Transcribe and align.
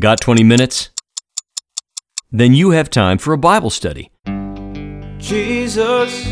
Got 0.00 0.22
20 0.22 0.42
minutes? 0.42 0.88
Then 2.30 2.54
you 2.54 2.70
have 2.70 2.88
time 2.88 3.18
for 3.18 3.34
a 3.34 3.38
Bible 3.38 3.68
study. 3.68 4.10
Jesus, 5.18 6.26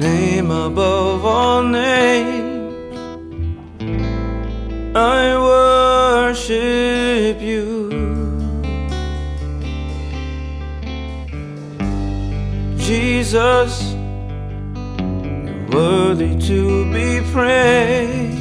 name 0.00 0.50
above 0.50 1.24
all 1.24 1.62
names, 1.62 2.96
I 4.96 5.36
worship 6.26 7.40
you. 7.40 7.88
Jesus, 12.78 13.92
you're 14.98 15.68
worthy 15.70 16.36
to 16.48 16.92
be 16.92 17.20
praised. 17.30 18.39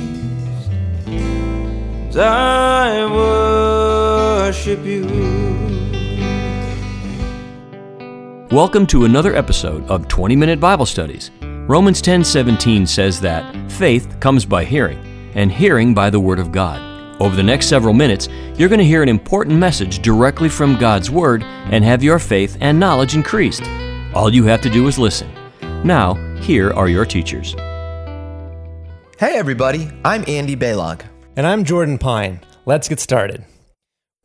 And 2.09 2.21
I 2.21 3.05
worship 4.41 4.83
you. 4.83 5.05
Welcome 8.49 8.87
to 8.87 9.05
another 9.05 9.35
episode 9.35 9.87
of 9.91 10.07
20 10.07 10.35
Minute 10.35 10.59
Bible 10.59 10.87
Studies. 10.87 11.29
Romans 11.41 12.01
10:17 12.01 12.87
says 12.87 13.19
that 13.19 13.71
faith 13.71 14.19
comes 14.19 14.43
by 14.43 14.65
hearing, 14.65 14.97
and 15.35 15.51
hearing 15.51 15.93
by 15.93 16.09
the 16.09 16.19
word 16.19 16.39
of 16.39 16.51
God. 16.51 16.81
Over 17.21 17.35
the 17.35 17.43
next 17.43 17.67
several 17.67 17.93
minutes, 17.93 18.27
you're 18.55 18.69
going 18.69 18.79
to 18.79 18.85
hear 18.85 19.03
an 19.03 19.09
important 19.09 19.59
message 19.59 20.01
directly 20.01 20.49
from 20.49 20.79
God's 20.79 21.11
word 21.11 21.43
and 21.43 21.85
have 21.85 22.01
your 22.01 22.17
faith 22.17 22.57
and 22.59 22.79
knowledge 22.79 23.13
increased. 23.13 23.61
All 24.15 24.33
you 24.33 24.45
have 24.45 24.61
to 24.61 24.69
do 24.71 24.87
is 24.87 24.97
listen. 24.97 25.29
Now, 25.83 26.15
here 26.41 26.73
are 26.73 26.87
your 26.87 27.05
teachers. 27.05 27.55
Hey 29.19 29.37
everybody, 29.37 29.91
I'm 30.03 30.23
Andy 30.27 30.55
Baylog. 30.55 31.08
And 31.39 31.47
I'm 31.47 31.63
Jordan 31.63 31.97
Pine. 31.97 32.41
Let's 32.65 32.89
get 32.89 32.99
started. 32.99 33.45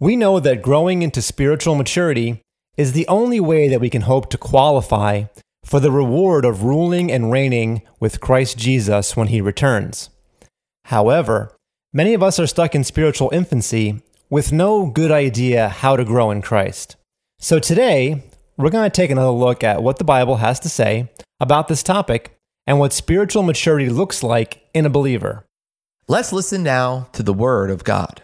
We 0.00 0.16
know 0.16 0.41
that 0.41 0.62
growing 0.62 1.02
into 1.02 1.22
spiritual 1.22 1.77
maturity 1.77 2.42
is 2.77 2.91
the 2.91 3.06
only 3.06 3.39
way 3.39 3.69
that 3.69 3.80
we 3.80 3.89
can 3.89 4.02
hope 4.02 4.30
to 4.30 4.36
qualify 4.36 5.27
for 5.64 5.78
the 5.78 5.92
reward 5.92 6.44
of 6.44 6.64
ruling 6.64 7.12
and 7.12 7.30
reigning 7.30 7.83
with 8.00 8.20
Christ 8.20 8.58
Jesus 8.58 9.16
when 9.16 9.28
he 9.28 9.41
returns. 9.41 10.11
However, 10.86 11.55
many 11.92 12.14
of 12.14 12.22
us 12.24 12.41
are 12.41 12.48
stuck 12.48 12.74
in 12.74 12.83
spiritual 12.83 13.30
infancy 13.33 14.02
with 14.28 14.50
no 14.50 14.86
good 14.86 15.12
idea 15.12 15.69
how 15.69 15.96
to 15.96 16.05
grow 16.05 16.33
in 16.33 16.42
Christ. 16.42 16.96
So 17.39 17.61
today, 17.61 18.24
we're 18.56 18.70
going 18.70 18.91
to 18.91 19.00
take 19.00 19.12
another 19.12 19.30
look 19.30 19.62
at 19.62 19.84
what 19.84 19.98
the 19.98 20.05
Bible 20.05 20.39
has 20.39 20.58
to 20.58 20.69
say 20.69 21.12
about 21.39 21.69
this 21.69 21.84
topic 21.84 22.36
and 22.67 22.80
what 22.80 22.92
spiritual 22.92 23.44
maturity 23.44 23.89
looks 23.89 24.24
like 24.24 24.69
in 24.74 24.84
a 24.84 24.91
believer. 24.91 25.44
Let's 26.06 26.34
listen 26.34 26.62
now 26.62 27.08
to 27.12 27.22
the 27.22 27.33
Word 27.33 27.70
of 27.70 27.83
God. 27.83 28.20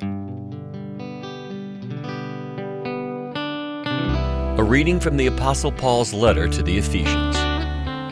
A 4.58 4.62
reading 4.62 5.00
from 5.00 5.16
the 5.16 5.26
Apostle 5.26 5.72
Paul's 5.72 6.12
letter 6.12 6.46
to 6.46 6.62
the 6.62 6.76
Ephesians. 6.76 7.36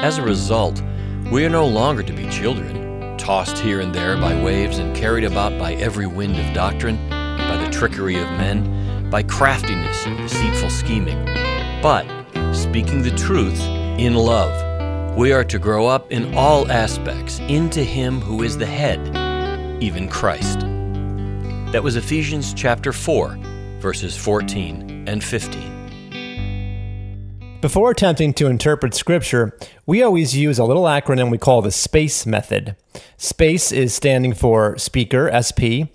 As 0.00 0.16
a 0.16 0.22
result, 0.22 0.82
we 1.30 1.44
are 1.44 1.50
no 1.50 1.66
longer 1.66 2.02
to 2.02 2.14
be 2.14 2.26
children, 2.30 3.18
tossed 3.18 3.58
here 3.58 3.80
and 3.80 3.94
there 3.94 4.16
by 4.16 4.42
waves 4.42 4.78
and 4.78 4.96
carried 4.96 5.24
about 5.24 5.58
by 5.58 5.74
every 5.74 6.06
wind 6.06 6.38
of 6.38 6.54
doctrine, 6.54 6.96
by 7.10 7.62
the 7.62 7.70
trickery 7.70 8.16
of 8.18 8.26
men, 8.38 9.10
by 9.10 9.22
craftiness 9.22 10.06
and 10.06 10.16
deceitful 10.16 10.70
scheming. 10.70 11.26
But, 11.82 12.06
speaking 12.54 13.02
the 13.02 13.14
truth 13.18 13.60
in 13.60 14.14
love, 14.14 15.14
we 15.14 15.30
are 15.32 15.44
to 15.44 15.58
grow 15.58 15.86
up 15.86 16.10
in 16.10 16.34
all 16.34 16.72
aspects 16.72 17.38
into 17.40 17.84
Him 17.84 18.22
who 18.22 18.42
is 18.42 18.56
the 18.56 18.64
head, 18.64 19.27
even 19.80 20.08
Christ. 20.08 20.60
That 21.72 21.82
was 21.82 21.96
Ephesians 21.96 22.54
chapter 22.54 22.92
4, 22.92 23.38
verses 23.80 24.16
14 24.16 25.04
and 25.06 25.22
15. 25.22 25.78
Before 27.60 27.90
attempting 27.90 28.34
to 28.34 28.46
interpret 28.46 28.94
scripture, 28.94 29.56
we 29.84 30.02
always 30.02 30.36
use 30.36 30.58
a 30.58 30.64
little 30.64 30.84
acronym 30.84 31.30
we 31.30 31.38
call 31.38 31.60
the 31.60 31.72
SPACE 31.72 32.24
method. 32.24 32.76
SPACE 33.16 33.72
is 33.72 33.92
standing 33.92 34.32
for 34.32 34.78
speaker, 34.78 35.28
SP, 35.34 35.90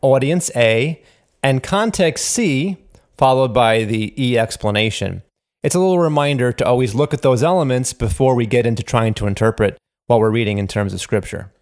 audience, 0.00 0.50
A, 0.56 1.02
and 1.42 1.62
context, 1.62 2.24
C, 2.24 2.78
followed 3.18 3.52
by 3.52 3.84
the 3.84 4.14
E 4.22 4.38
explanation. 4.38 5.22
It's 5.62 5.74
a 5.74 5.78
little 5.78 5.98
reminder 5.98 6.52
to 6.52 6.66
always 6.66 6.94
look 6.94 7.14
at 7.14 7.22
those 7.22 7.42
elements 7.42 7.92
before 7.92 8.34
we 8.34 8.46
get 8.46 8.66
into 8.66 8.82
trying 8.82 9.14
to 9.14 9.26
interpret 9.26 9.78
what 10.06 10.20
we're 10.20 10.30
reading 10.30 10.58
in 10.58 10.68
terms 10.68 10.92
of 10.92 11.00
scripture. 11.00 11.52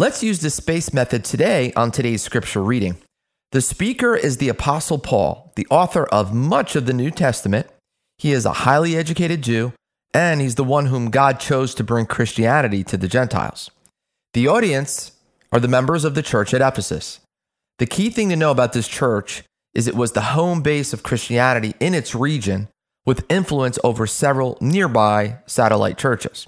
Let's 0.00 0.22
use 0.22 0.38
the 0.38 0.48
space 0.48 0.94
method 0.94 1.26
today 1.26 1.74
on 1.74 1.90
today's 1.90 2.22
scripture 2.22 2.62
reading. 2.62 2.96
The 3.52 3.60
speaker 3.60 4.16
is 4.16 4.38
the 4.38 4.48
Apostle 4.48 4.98
Paul, 4.98 5.52
the 5.56 5.66
author 5.70 6.04
of 6.06 6.32
much 6.32 6.74
of 6.74 6.86
the 6.86 6.94
New 6.94 7.10
Testament. 7.10 7.66
He 8.16 8.32
is 8.32 8.46
a 8.46 8.64
highly 8.64 8.96
educated 8.96 9.42
Jew, 9.42 9.74
and 10.14 10.40
he's 10.40 10.54
the 10.54 10.64
one 10.64 10.86
whom 10.86 11.10
God 11.10 11.38
chose 11.38 11.74
to 11.74 11.84
bring 11.84 12.06
Christianity 12.06 12.82
to 12.84 12.96
the 12.96 13.08
Gentiles. 13.08 13.70
The 14.32 14.48
audience 14.48 15.12
are 15.52 15.60
the 15.60 15.68
members 15.68 16.06
of 16.06 16.14
the 16.14 16.22
church 16.22 16.54
at 16.54 16.62
Ephesus. 16.62 17.20
The 17.78 17.84
key 17.84 18.08
thing 18.08 18.30
to 18.30 18.36
know 18.36 18.52
about 18.52 18.72
this 18.72 18.88
church 18.88 19.42
is 19.74 19.86
it 19.86 19.94
was 19.94 20.12
the 20.12 20.32
home 20.32 20.62
base 20.62 20.94
of 20.94 21.02
Christianity 21.02 21.74
in 21.78 21.92
its 21.92 22.14
region 22.14 22.68
with 23.04 23.30
influence 23.30 23.78
over 23.84 24.06
several 24.06 24.56
nearby 24.62 25.40
satellite 25.44 25.98
churches. 25.98 26.46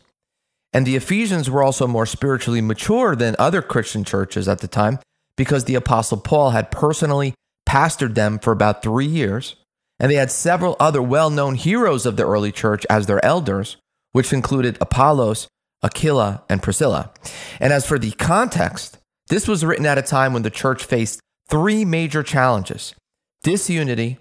And 0.72 0.86
the 0.86 0.96
Ephesians 0.96 1.50
were 1.50 1.62
also 1.62 1.86
more 1.86 2.06
spiritually 2.06 2.60
mature 2.60 3.14
than 3.14 3.36
other 3.38 3.62
Christian 3.62 4.04
churches 4.04 4.48
at 4.48 4.60
the 4.60 4.68
time 4.68 4.98
because 5.36 5.64
the 5.64 5.74
Apostle 5.74 6.18
Paul 6.18 6.50
had 6.50 6.70
personally 6.70 7.34
pastored 7.68 8.14
them 8.14 8.38
for 8.38 8.52
about 8.52 8.82
three 8.82 9.06
years. 9.06 9.56
And 9.98 10.10
they 10.10 10.16
had 10.16 10.30
several 10.30 10.76
other 10.80 11.02
well 11.02 11.30
known 11.30 11.54
heroes 11.54 12.06
of 12.06 12.16
the 12.16 12.26
early 12.26 12.52
church 12.52 12.84
as 12.90 13.06
their 13.06 13.24
elders, 13.24 13.76
which 14.12 14.32
included 14.32 14.78
Apollos, 14.80 15.46
Aquila, 15.82 16.42
and 16.48 16.62
Priscilla. 16.62 17.12
And 17.60 17.72
as 17.72 17.86
for 17.86 17.98
the 17.98 18.12
context, 18.12 18.98
this 19.28 19.46
was 19.46 19.64
written 19.64 19.86
at 19.86 19.98
a 19.98 20.02
time 20.02 20.32
when 20.32 20.42
the 20.42 20.50
church 20.50 20.84
faced 20.84 21.20
three 21.48 21.84
major 21.84 22.22
challenges 22.22 22.94
disunity, 23.42 24.18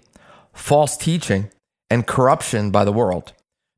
false 0.52 0.96
teaching, 0.96 1.50
and 1.90 2.06
corruption 2.06 2.70
by 2.70 2.84
the 2.84 2.92
world. 2.92 3.32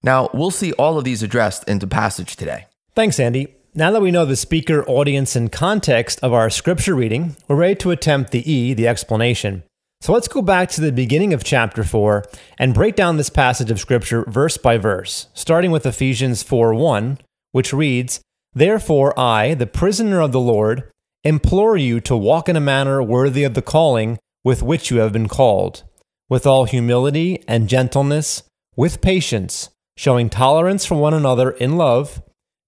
Now, 0.05 0.29
we'll 0.35 0.51
see 0.51 0.73
all 0.75 0.99
of 0.99 1.05
these 1.05 1.23
addressed 1.23 1.67
in 1.67 1.79
the 1.79 1.87
passage 1.87 2.37
today. 2.37 2.67
Thanks, 2.95 3.19
Andy. 3.19 3.57
Now 3.75 3.91
that 3.91 4.03
we 4.03 4.11
know 4.11 4.27
the 4.27 4.37
speaker, 4.37 4.85
audience, 4.87 5.35
and 5.35 5.51
context 5.51 6.21
of 6.23 6.35
our 6.35 6.51
scripture 6.51 6.95
reading, 6.95 7.37
we're 7.49 7.57
ready 7.57 7.75
to 7.77 7.91
attempt 7.91 8.31
the 8.31 8.49
E, 8.49 8.75
the 8.75 8.87
explanation. 8.87 9.63
So 10.03 10.13
let's 10.13 10.29
go 10.29 10.43
back 10.43 10.69
to 10.73 10.83
the 10.83 10.93
beginning 10.93 11.33
of 11.33 11.43
chapter 11.43 11.83
4 11.83 12.23
and 12.59 12.75
break 12.75 12.97
down 12.97 13.17
this 13.17 13.31
passage 13.31 13.71
of 13.71 13.81
scripture 13.81 14.25
verse 14.29 14.59
by 14.59 14.77
verse, 14.77 15.29
starting 15.33 15.71
with 15.71 15.87
Ephesians 15.87 16.43
4 16.43 16.75
1, 16.75 17.19
which 17.53 17.73
reads, 17.73 18.21
Therefore, 18.53 19.19
I, 19.19 19.55
the 19.55 19.67
prisoner 19.67 20.21
of 20.21 20.33
the 20.33 20.39
Lord, 20.39 20.91
implore 21.25 21.79
you 21.79 21.99
to 22.03 22.15
walk 22.15 22.51
in 22.51 22.57
a 22.57 22.61
manner 22.61 23.03
worthy 23.03 23.43
of 23.43 23.55
the 23.55 23.63
calling 23.63 24.19
with 24.45 24.63
which 24.63 24.91
you 24.91 24.99
have 24.99 25.15
been 25.15 25.29
called, 25.29 25.83
with 26.29 26.47
all 26.47 26.67
humility 26.67 27.43
and 27.49 27.71
gentleness, 27.71 28.43
with 28.77 29.01
patience, 29.01 29.71
showing 29.97 30.28
tolerance 30.28 30.84
for 30.84 30.97
one 30.97 31.15
another 31.15 31.50
in 31.50 31.77
love, 31.77 32.22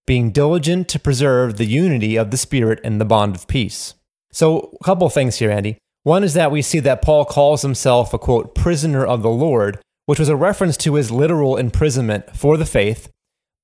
being 0.07 0.31
diligent 0.31 0.89
to 0.89 1.01
preserve 1.01 1.57
the 1.57 1.67
unity 1.67 2.17
of 2.17 2.31
the 2.31 2.37
Spirit 2.37 2.81
in 2.85 2.99
the 2.99 3.05
bond 3.05 3.35
of 3.35 3.49
peace. 3.49 3.95
So, 4.31 4.77
a 4.81 4.85
couple 4.85 5.09
things 5.09 5.37
here, 5.37 5.51
Andy. 5.51 5.79
One 6.03 6.23
is 6.23 6.35
that 6.35 6.53
we 6.53 6.63
see 6.63 6.79
that 6.81 7.03
Paul 7.03 7.25
calls 7.25 7.63
himself 7.63 8.15
a 8.15 8.19
quote, 8.19 8.55
prisoner 8.55 9.05
of 9.05 9.23
the 9.23 9.31
Lord, 9.31 9.81
which 10.05 10.21
was 10.21 10.29
a 10.29 10.37
reference 10.37 10.77
to 10.79 10.95
his 10.95 11.11
literal 11.11 11.57
imprisonment 11.57 12.37
for 12.37 12.57
the 12.57 12.65
faith, 12.65 13.11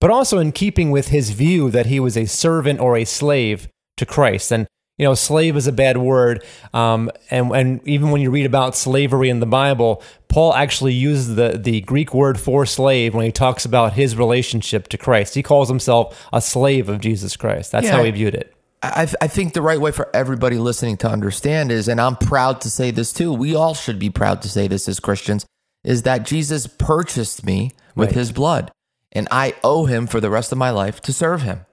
but 0.00 0.10
also 0.10 0.38
in 0.38 0.50
keeping 0.50 0.90
with 0.90 1.08
his 1.08 1.30
view 1.30 1.70
that 1.70 1.86
he 1.86 2.00
was 2.00 2.16
a 2.16 2.26
servant 2.26 2.80
or 2.80 2.96
a 2.96 3.04
slave 3.04 3.68
to 3.96 4.04
Christ. 4.04 4.50
And 4.50 4.66
you 5.02 5.08
know, 5.08 5.14
slave 5.14 5.56
is 5.56 5.66
a 5.66 5.72
bad 5.72 5.96
word. 5.98 6.44
Um, 6.72 7.10
and, 7.30 7.50
and 7.50 7.88
even 7.88 8.10
when 8.12 8.21
you 8.22 8.30
read 8.30 8.47
about 8.47 8.77
slavery 8.77 9.28
in 9.30 9.41
the 9.41 9.47
Bible, 9.47 10.00
Paul 10.28 10.54
actually 10.54 10.94
uses 10.94 11.34
the, 11.34 11.59
the 11.59 11.80
Greek 11.80 12.15
word 12.15 12.38
for 12.38 12.65
slave 12.65 13.15
when 13.15 13.24
he 13.27 13.32
talks 13.32 13.65
about 13.65 13.94
his 13.94 14.16
relationship 14.16 14.86
to 14.88 14.97
Christ. 14.97 15.34
He 15.34 15.42
calls 15.42 15.68
himself 15.68 16.27
a 16.32 16.41
slave 16.41 16.88
of 16.88 17.00
Jesus 17.00 17.36
Christ. 17.36 17.72
That's 17.72 17.86
Yeah. 17.86 17.97
how 17.97 18.04
he 18.04 18.12
viewed 18.12 18.34
it. 18.34 18.54
I, 18.80 19.09
I 19.21 19.27
think 19.27 19.54
the 19.54 19.62
right 19.62 19.80
way 19.80 19.91
for 19.92 20.09
everybody 20.15 20.56
listening 20.59 20.97
to 20.98 21.09
understand 21.09 21.71
is, 21.72 21.88
and 21.88 22.00
I'm 22.00 22.16
proud 22.16 22.60
to 22.62 22.71
say 22.71 22.91
this 22.92 23.12
too, 23.12 23.32
we 23.32 23.54
all 23.56 23.74
should 23.74 23.98
be 23.98 24.10
proud 24.10 24.41
to 24.42 24.48
say 24.48 24.68
this 24.68 24.88
as 24.88 25.00
Christians, 25.00 25.44
is 25.84 26.03
that 26.03 26.24
Jesus 26.24 26.66
purchased 26.68 27.44
me 27.44 27.72
with 27.97 28.10
Right. 28.10 28.15
his 28.16 28.30
blood. 28.32 28.71
And 29.12 29.28
I 29.30 29.54
owe 29.62 29.86
him 29.86 30.06
for 30.06 30.21
the 30.21 30.30
rest 30.30 30.53
of 30.53 30.59
my 30.59 30.71
life 30.71 31.00
to 31.03 31.12
serve 31.12 31.42
him. 31.42 31.66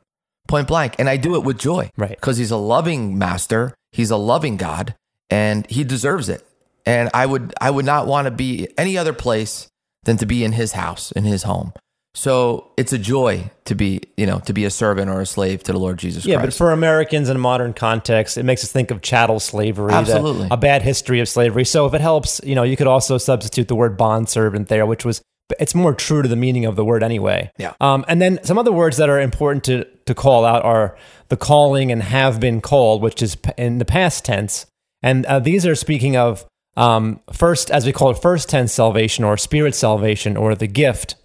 Point 0.50 0.68
blank. 0.68 0.96
And 1.00 1.08
I 1.08 1.16
do 1.16 1.36
it 1.36 1.44
with 1.44 1.58
joy. 1.60 1.92
Right. 1.96 2.10
Because 2.10 2.38
he's 2.38 2.52
a 2.52 2.58
loving 2.58 3.18
master, 3.18 3.74
he's 3.92 4.12
a 4.12 4.18
loving 4.18 4.58
God, 4.58 4.96
and 5.30 5.66
he 5.70 5.84
deserves 5.86 6.28
it. 6.28 6.46
And 6.86 7.10
I 7.14 7.26
would 7.26 7.54
I 7.62 7.70
would 7.72 7.86
not 7.86 8.08
want 8.08 8.26
to 8.26 8.32
be 8.32 8.68
any 8.78 8.98
other 8.98 9.14
place 9.14 9.68
than 10.04 10.18
to 10.18 10.26
be 10.26 10.44
in 10.44 10.54
his 10.54 10.72
house, 10.74 11.12
in 11.12 11.24
his 11.24 11.44
home. 11.44 11.72
So 12.16 12.72
it's 12.76 12.92
a 12.92 12.98
joy 12.98 13.52
to 13.66 13.76
be, 13.76 14.02
you 14.18 14.26
know, 14.26 14.40
to 14.40 14.54
be 14.54 14.66
a 14.66 14.72
servant 14.72 15.12
or 15.12 15.22
a 15.22 15.26
slave 15.28 15.62
to 15.64 15.72
the 15.72 15.78
Lord 15.78 16.00
Jesus 16.00 16.24
Christ. 16.24 16.30
Yeah, 16.32 16.42
but 16.44 16.54
for 16.54 16.72
Americans 16.72 17.30
in 17.30 17.36
a 17.36 17.40
modern 17.40 17.74
context, 17.74 18.36
it 18.38 18.44
makes 18.44 18.64
us 18.64 18.72
think 18.72 18.90
of 18.90 19.04
chattel 19.04 19.40
slavery, 19.40 19.92
the- 19.92 19.98
Absolutely. 19.98 20.48
a 20.50 20.58
bad 20.58 20.82
history 20.82 21.20
of 21.20 21.30
slavery. 21.30 21.64
So 21.64 21.86
if 21.86 21.94
it 21.94 22.02
helps, 22.02 22.42
you 22.44 22.56
know, 22.56 22.64
you 22.64 22.76
could 22.76 22.88
also 22.88 23.20
substitute 23.20 23.68
the 23.68 23.76
word 23.76 23.96
bond 23.96 24.28
servant 24.28 24.70
there, 24.70 24.88
which 24.88 25.06
was 25.06 25.22
it's 25.60 25.74
more 25.74 25.94
true 25.94 26.22
to 26.22 26.28
the 26.28 26.36
meaning 26.36 26.66
of 26.66 26.76
the 26.76 26.86
word 26.86 27.04
anyway. 27.04 27.52
Yeah. 27.58 27.74
Um, 27.80 28.06
and 28.08 28.22
then 28.22 28.40
some 28.44 28.58
other 28.58 28.72
words 28.72 28.98
that 28.98 29.10
are 29.10 29.20
important 29.20 29.64
to 29.66 29.86
to 30.06 30.16
call 30.16 30.46
out 30.46 30.64
are 30.64 30.98
the 31.30 31.38
calling 31.38 31.92
and 31.92 32.02
have 32.04 32.40
been 32.40 32.62
called, 32.62 33.02
which 33.02 33.22
is 33.22 33.38
in 33.58 33.78
the 33.78 33.86
past 33.86 34.26
tense, 34.26 34.66
and 35.02 35.26
uh, 35.26 35.40
these 35.40 35.66
are 35.66 35.76
speaking 35.76 36.18
of 36.18 36.46
um, 36.78 37.20
first, 37.34 37.70
as 37.72 37.86
we 37.86 37.92
call 37.92 38.10
it, 38.10 38.22
first 38.22 38.50
tense 38.50 38.72
salvation 38.72 39.24
or 39.24 39.38
spirit 39.38 39.76
salvation 39.76 40.38
or 40.38 40.56
the 40.56 40.68
gift 40.68 41.16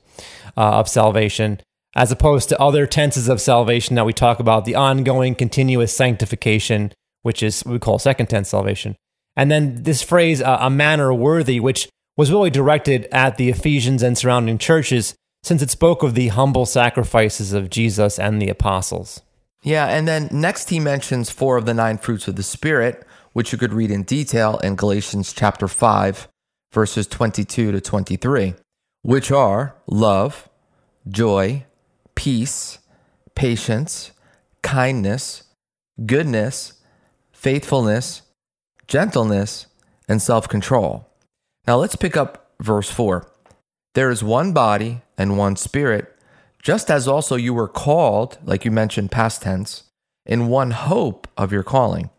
uh, 0.56 0.78
of 0.78 0.88
salvation, 0.88 1.60
as 1.94 2.10
opposed 2.10 2.48
to 2.48 2.60
other 2.60 2.86
tenses 2.86 3.28
of 3.28 3.40
salvation 3.40 3.94
that 3.96 4.04
we 4.04 4.12
talk 4.12 4.40
about, 4.40 4.64
the 4.64 4.74
ongoing, 4.74 5.34
continuous 5.34 5.96
sanctification, 5.96 6.92
which 7.22 7.42
is 7.42 7.64
we 7.64 7.78
call 7.78 7.98
second 7.98 8.26
tense 8.26 8.48
salvation. 8.48 8.96
And 9.36 9.50
then 9.50 9.82
this 9.82 10.02
phrase, 10.02 10.42
uh, 10.42 10.58
a 10.60 10.70
manner 10.70 11.12
worthy, 11.12 11.60
which 11.60 11.88
was 12.16 12.30
really 12.30 12.50
directed 12.50 13.06
at 13.10 13.36
the 13.36 13.48
Ephesians 13.48 14.02
and 14.02 14.16
surrounding 14.16 14.58
churches, 14.58 15.14
since 15.42 15.62
it 15.62 15.70
spoke 15.70 16.02
of 16.02 16.14
the 16.14 16.28
humble 16.28 16.66
sacrifices 16.66 17.52
of 17.52 17.70
Jesus 17.70 18.18
and 18.18 18.40
the 18.40 18.48
apostles. 18.48 19.20
yeah, 19.62 19.86
and 19.86 20.06
then 20.06 20.28
next 20.30 20.70
he 20.70 20.78
mentions 20.78 21.30
four 21.30 21.56
of 21.56 21.66
the 21.66 21.74
nine 21.74 21.98
fruits 21.98 22.28
of 22.28 22.36
the 22.36 22.42
Spirit, 22.42 23.06
which 23.32 23.50
you 23.50 23.58
could 23.58 23.72
read 23.72 23.90
in 23.90 24.02
detail 24.04 24.58
in 24.58 24.76
Galatians 24.76 25.32
chapter 25.32 25.66
5, 25.68 26.28
verses 26.72 27.06
22 27.06 27.72
to 27.72 27.80
23, 27.80 28.54
which 29.02 29.30
are 29.30 29.74
love, 29.86 30.48
joy, 31.08 31.64
peace, 32.14 32.78
patience, 33.34 34.12
kindness, 34.62 35.44
goodness, 36.06 36.74
faithfulness, 37.32 38.22
gentleness, 38.86 39.66
and 40.08 40.22
self 40.22 40.48
control. 40.48 41.08
Now 41.66 41.76
let's 41.76 41.96
pick 41.96 42.16
up 42.16 42.50
verse 42.60 42.90
4. 42.90 43.26
There 43.94 44.10
is 44.10 44.22
one 44.22 44.52
body 44.52 45.02
and 45.16 45.38
one 45.38 45.56
spirit, 45.56 46.14
just 46.62 46.90
as 46.90 47.08
also 47.08 47.36
you 47.36 47.54
were 47.54 47.68
called, 47.68 48.38
like 48.44 48.64
you 48.64 48.70
mentioned, 48.70 49.10
past 49.10 49.42
tense, 49.42 49.84
in 50.26 50.48
one 50.48 50.72
hope 50.72 51.28
of 51.36 51.52
your 51.52 51.62
calling. 51.62 52.10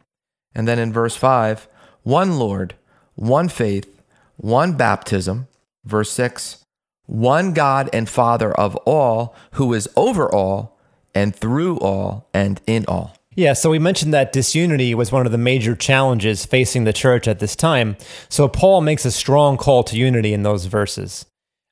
And 0.54 0.68
then 0.68 0.80
in 0.80 0.94
verse 0.94 1.16
5, 1.16 1.68
one 2.04 2.40
Lord, 2.40 2.76
one 3.16 3.50
faith, 3.50 4.02
one 4.38 4.74
baptism. 4.74 5.48
Verse 5.84 6.10
6, 6.12 6.64
one 7.06 7.54
God 7.54 7.90
and 7.94 8.10
Father 8.10 8.52
of 8.52 8.76
all, 8.78 9.36
who 9.52 9.74
is 9.74 9.88
over 9.96 10.34
all, 10.34 10.80
and 11.14 11.36
through 11.36 11.78
all, 11.78 12.28
and 12.34 12.60
in 12.66 12.86
all. 12.88 13.16
Yeah, 13.36 13.54
so 13.54 13.70
we 13.70 13.80
mentioned 13.80 14.14
that 14.14 14.32
disunity 14.32 14.96
was 14.96 15.12
one 15.12 15.26
of 15.26 15.32
the 15.32 15.38
major 15.38 15.76
challenges 15.76 16.46
facing 16.46 16.86
the 16.86 16.94
church 16.94 17.28
at 17.28 17.40
this 17.40 17.56
time. 17.56 17.98
So 18.30 18.48
Paul 18.48 18.82
makes 18.82 19.04
a 19.06 19.12
strong 19.12 19.58
call 19.58 19.84
to 19.84 19.98
unity 19.98 20.34
in 20.34 20.44
those 20.44 20.66
verses. 20.66 21.26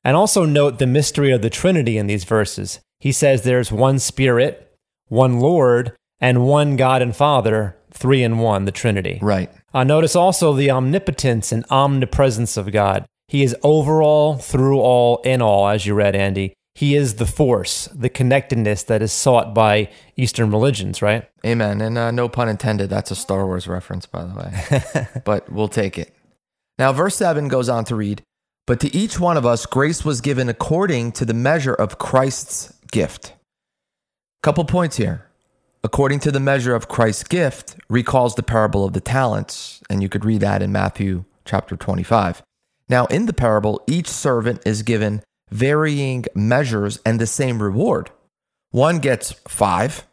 And 0.04 0.16
also 0.16 0.44
note 0.44 0.78
the 0.78 0.86
mystery 0.86 1.32
of 1.32 1.40
the 1.40 1.48
Trinity 1.48 1.96
in 1.96 2.06
these 2.06 2.24
verses. 2.24 2.80
He 3.00 3.10
says 3.10 3.42
there's 3.42 3.72
one 3.72 3.98
Spirit, 3.98 4.76
one 5.08 5.40
Lord, 5.40 5.96
and 6.20 6.46
one 6.46 6.76
God 6.76 7.00
and 7.00 7.16
Father, 7.16 7.76
three 7.90 8.22
in 8.22 8.38
one, 8.38 8.66
the 8.66 8.72
Trinity. 8.72 9.18
Right. 9.22 9.50
Uh, 9.72 9.84
notice 9.84 10.14
also 10.14 10.52
the 10.52 10.70
omnipotence 10.70 11.50
and 11.50 11.64
omnipresence 11.70 12.58
of 12.58 12.72
God. 12.72 13.06
He 13.28 13.42
is 13.42 13.56
over 13.62 14.02
all, 14.02 14.36
through 14.36 14.80
all, 14.80 15.22
in 15.22 15.40
all, 15.40 15.68
as 15.68 15.86
you 15.86 15.94
read, 15.94 16.14
Andy. 16.14 16.52
He 16.74 16.96
is 16.96 17.14
the 17.16 17.26
force, 17.26 17.86
the 17.94 18.08
connectedness 18.08 18.82
that 18.84 19.00
is 19.00 19.12
sought 19.12 19.54
by 19.54 19.90
Eastern 20.16 20.50
religions, 20.50 21.00
right? 21.00 21.28
Amen. 21.46 21.80
And 21.80 21.96
uh, 21.96 22.10
no 22.10 22.28
pun 22.28 22.48
intended. 22.48 22.90
That's 22.90 23.12
a 23.12 23.16
Star 23.16 23.46
Wars 23.46 23.68
reference, 23.68 24.06
by 24.06 24.24
the 24.24 24.34
way. 24.34 25.22
but 25.24 25.50
we'll 25.52 25.68
take 25.68 25.98
it. 25.98 26.14
Now, 26.76 26.92
verse 26.92 27.14
7 27.16 27.46
goes 27.46 27.68
on 27.68 27.84
to 27.84 27.94
read 27.94 28.22
But 28.66 28.80
to 28.80 28.94
each 28.94 29.20
one 29.20 29.36
of 29.36 29.46
us, 29.46 29.66
grace 29.66 30.04
was 30.04 30.20
given 30.20 30.48
according 30.48 31.12
to 31.12 31.24
the 31.24 31.34
measure 31.34 31.74
of 31.74 31.98
Christ's 31.98 32.74
gift. 32.90 33.34
Couple 34.42 34.64
points 34.64 34.96
here. 34.96 35.30
According 35.84 36.20
to 36.20 36.32
the 36.32 36.40
measure 36.40 36.74
of 36.74 36.88
Christ's 36.88 37.24
gift 37.24 37.76
recalls 37.88 38.34
the 38.34 38.42
parable 38.42 38.84
of 38.84 38.94
the 38.94 39.00
talents, 39.00 39.80
and 39.88 40.02
you 40.02 40.08
could 40.08 40.24
read 40.24 40.40
that 40.40 40.62
in 40.62 40.72
Matthew 40.72 41.24
chapter 41.44 41.76
25. 41.76 42.42
Now, 42.88 43.06
in 43.06 43.26
the 43.26 43.32
parable, 43.32 43.82
each 43.86 44.08
servant 44.08 44.60
is 44.66 44.82
given 44.82 45.22
varying 45.54 46.24
measures 46.34 46.98
and 47.06 47.20
the 47.20 47.26
same 47.26 47.62
reward. 47.62 48.10
One 48.72 48.98
gets 48.98 49.32
five, 49.46 50.04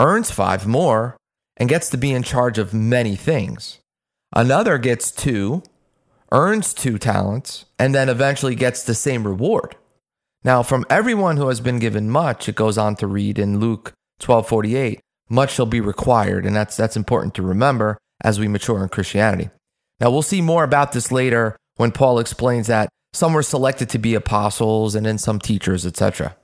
earns 0.00 0.30
five 0.30 0.64
more, 0.64 1.16
and 1.56 1.68
gets 1.68 1.90
to 1.90 1.96
be 1.96 2.12
in 2.12 2.22
charge 2.22 2.56
of 2.56 2.72
many 2.72 3.16
things. 3.16 3.80
Another 4.32 4.78
gets 4.78 5.10
two, 5.10 5.64
earns 6.30 6.72
two 6.72 6.98
talents, 6.98 7.64
and 7.80 7.92
then 7.92 8.08
eventually 8.08 8.54
gets 8.54 8.84
the 8.84 8.94
same 8.94 9.26
reward. 9.26 9.74
Now, 10.44 10.62
from 10.62 10.86
everyone 10.88 11.36
who 11.36 11.48
has 11.48 11.60
been 11.60 11.80
given 11.80 12.08
much, 12.08 12.48
it 12.48 12.54
goes 12.54 12.78
on 12.78 12.94
to 12.96 13.08
read 13.08 13.40
in 13.40 13.58
Luke 13.58 13.92
12:48, 14.20 15.00
much 15.28 15.52
shall 15.52 15.66
be 15.66 15.80
required, 15.80 16.46
and 16.46 16.54
that's 16.54 16.76
that's 16.76 16.96
important 16.96 17.34
to 17.34 17.42
remember 17.42 17.98
as 18.22 18.38
we 18.38 18.46
mature 18.46 18.84
in 18.84 18.88
Christianity. 18.88 19.50
Now, 20.00 20.10
we'll 20.12 20.22
see 20.22 20.40
more 20.40 20.62
about 20.62 20.92
this 20.92 21.10
later 21.10 21.56
when 21.76 21.90
Paul 21.90 22.20
explains 22.20 22.68
that 22.68 22.88
some 23.12 23.32
were 23.32 23.42
selected 23.42 23.88
to 23.90 23.98
be 23.98 24.14
apostles 24.14 24.94
and 24.94 25.04
then 25.06 25.18
some 25.18 25.38
teachers, 25.38 25.84
etc. 25.84 26.36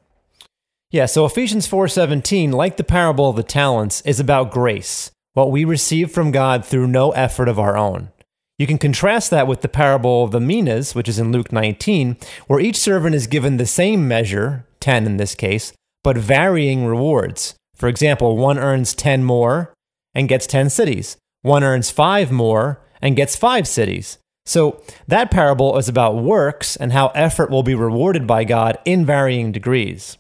Yeah, 0.91 1.07
so 1.07 1.25
Ephesians 1.25 1.67
4:17, 1.67 2.53
like 2.53 2.77
the 2.77 2.85
parable 2.85 3.29
of 3.29 3.37
the 3.37 3.43
talents, 3.43 4.01
is 4.03 4.21
about 4.21 4.51
grace, 4.51 5.11
what 5.35 5.51
we 5.51 5.65
receive 5.65 6.11
from 6.11 6.31
God 6.31 6.65
through 6.65 6.87
no 6.87 7.11
effort 7.13 7.49
of 7.49 7.59
our 7.59 7.77
own. 7.77 8.11
You 8.59 8.67
can 8.67 8.79
contrast 8.79 9.31
that 9.31 9.47
with 9.47 9.61
the 9.61 9.69
parable 9.69 10.25
of 10.25 10.31
the 10.31 10.41
minas, 10.41 10.95
which 10.95 11.09
is 11.09 11.19
in 11.19 11.33
Luke 11.33 11.53
19, 11.53 12.17
where 12.47 12.61
each 12.61 12.77
servant 12.77 13.15
is 13.15 13.27
given 13.27 13.57
the 13.57 13.67
same 13.67 14.09
measure, 14.09 14.67
10 14.81 15.05
in 15.05 15.19
this 15.19 15.35
case, 15.35 15.73
but 16.03 16.17
varying 16.17 16.87
rewards. 16.87 17.55
For 17.75 17.89
example, 17.89 18.37
one 18.37 18.59
earns 18.59 18.95
10 18.95 19.25
more 19.25 19.75
and 20.15 20.29
gets 20.29 20.47
10 20.47 20.71
cities. 20.71 21.19
One 21.43 21.63
earns 21.63 21.91
5 21.91 22.33
more 22.33 22.81
and 23.03 23.15
gets 23.15 23.37
5 23.37 23.69
cities. 23.69 24.19
So 24.47 24.81
that 25.09 25.31
parable 25.31 25.77
is 25.77 25.89
about 25.89 26.17
works 26.17 26.77
and 26.77 26.93
how 26.93 27.09
effort 27.09 27.51
will 27.51 27.63
be 27.63 27.75
rewarded 27.75 28.27
by 28.27 28.45
God 28.45 28.79
in 28.85 29.05
varying 29.05 29.53
degrees. 29.53 30.17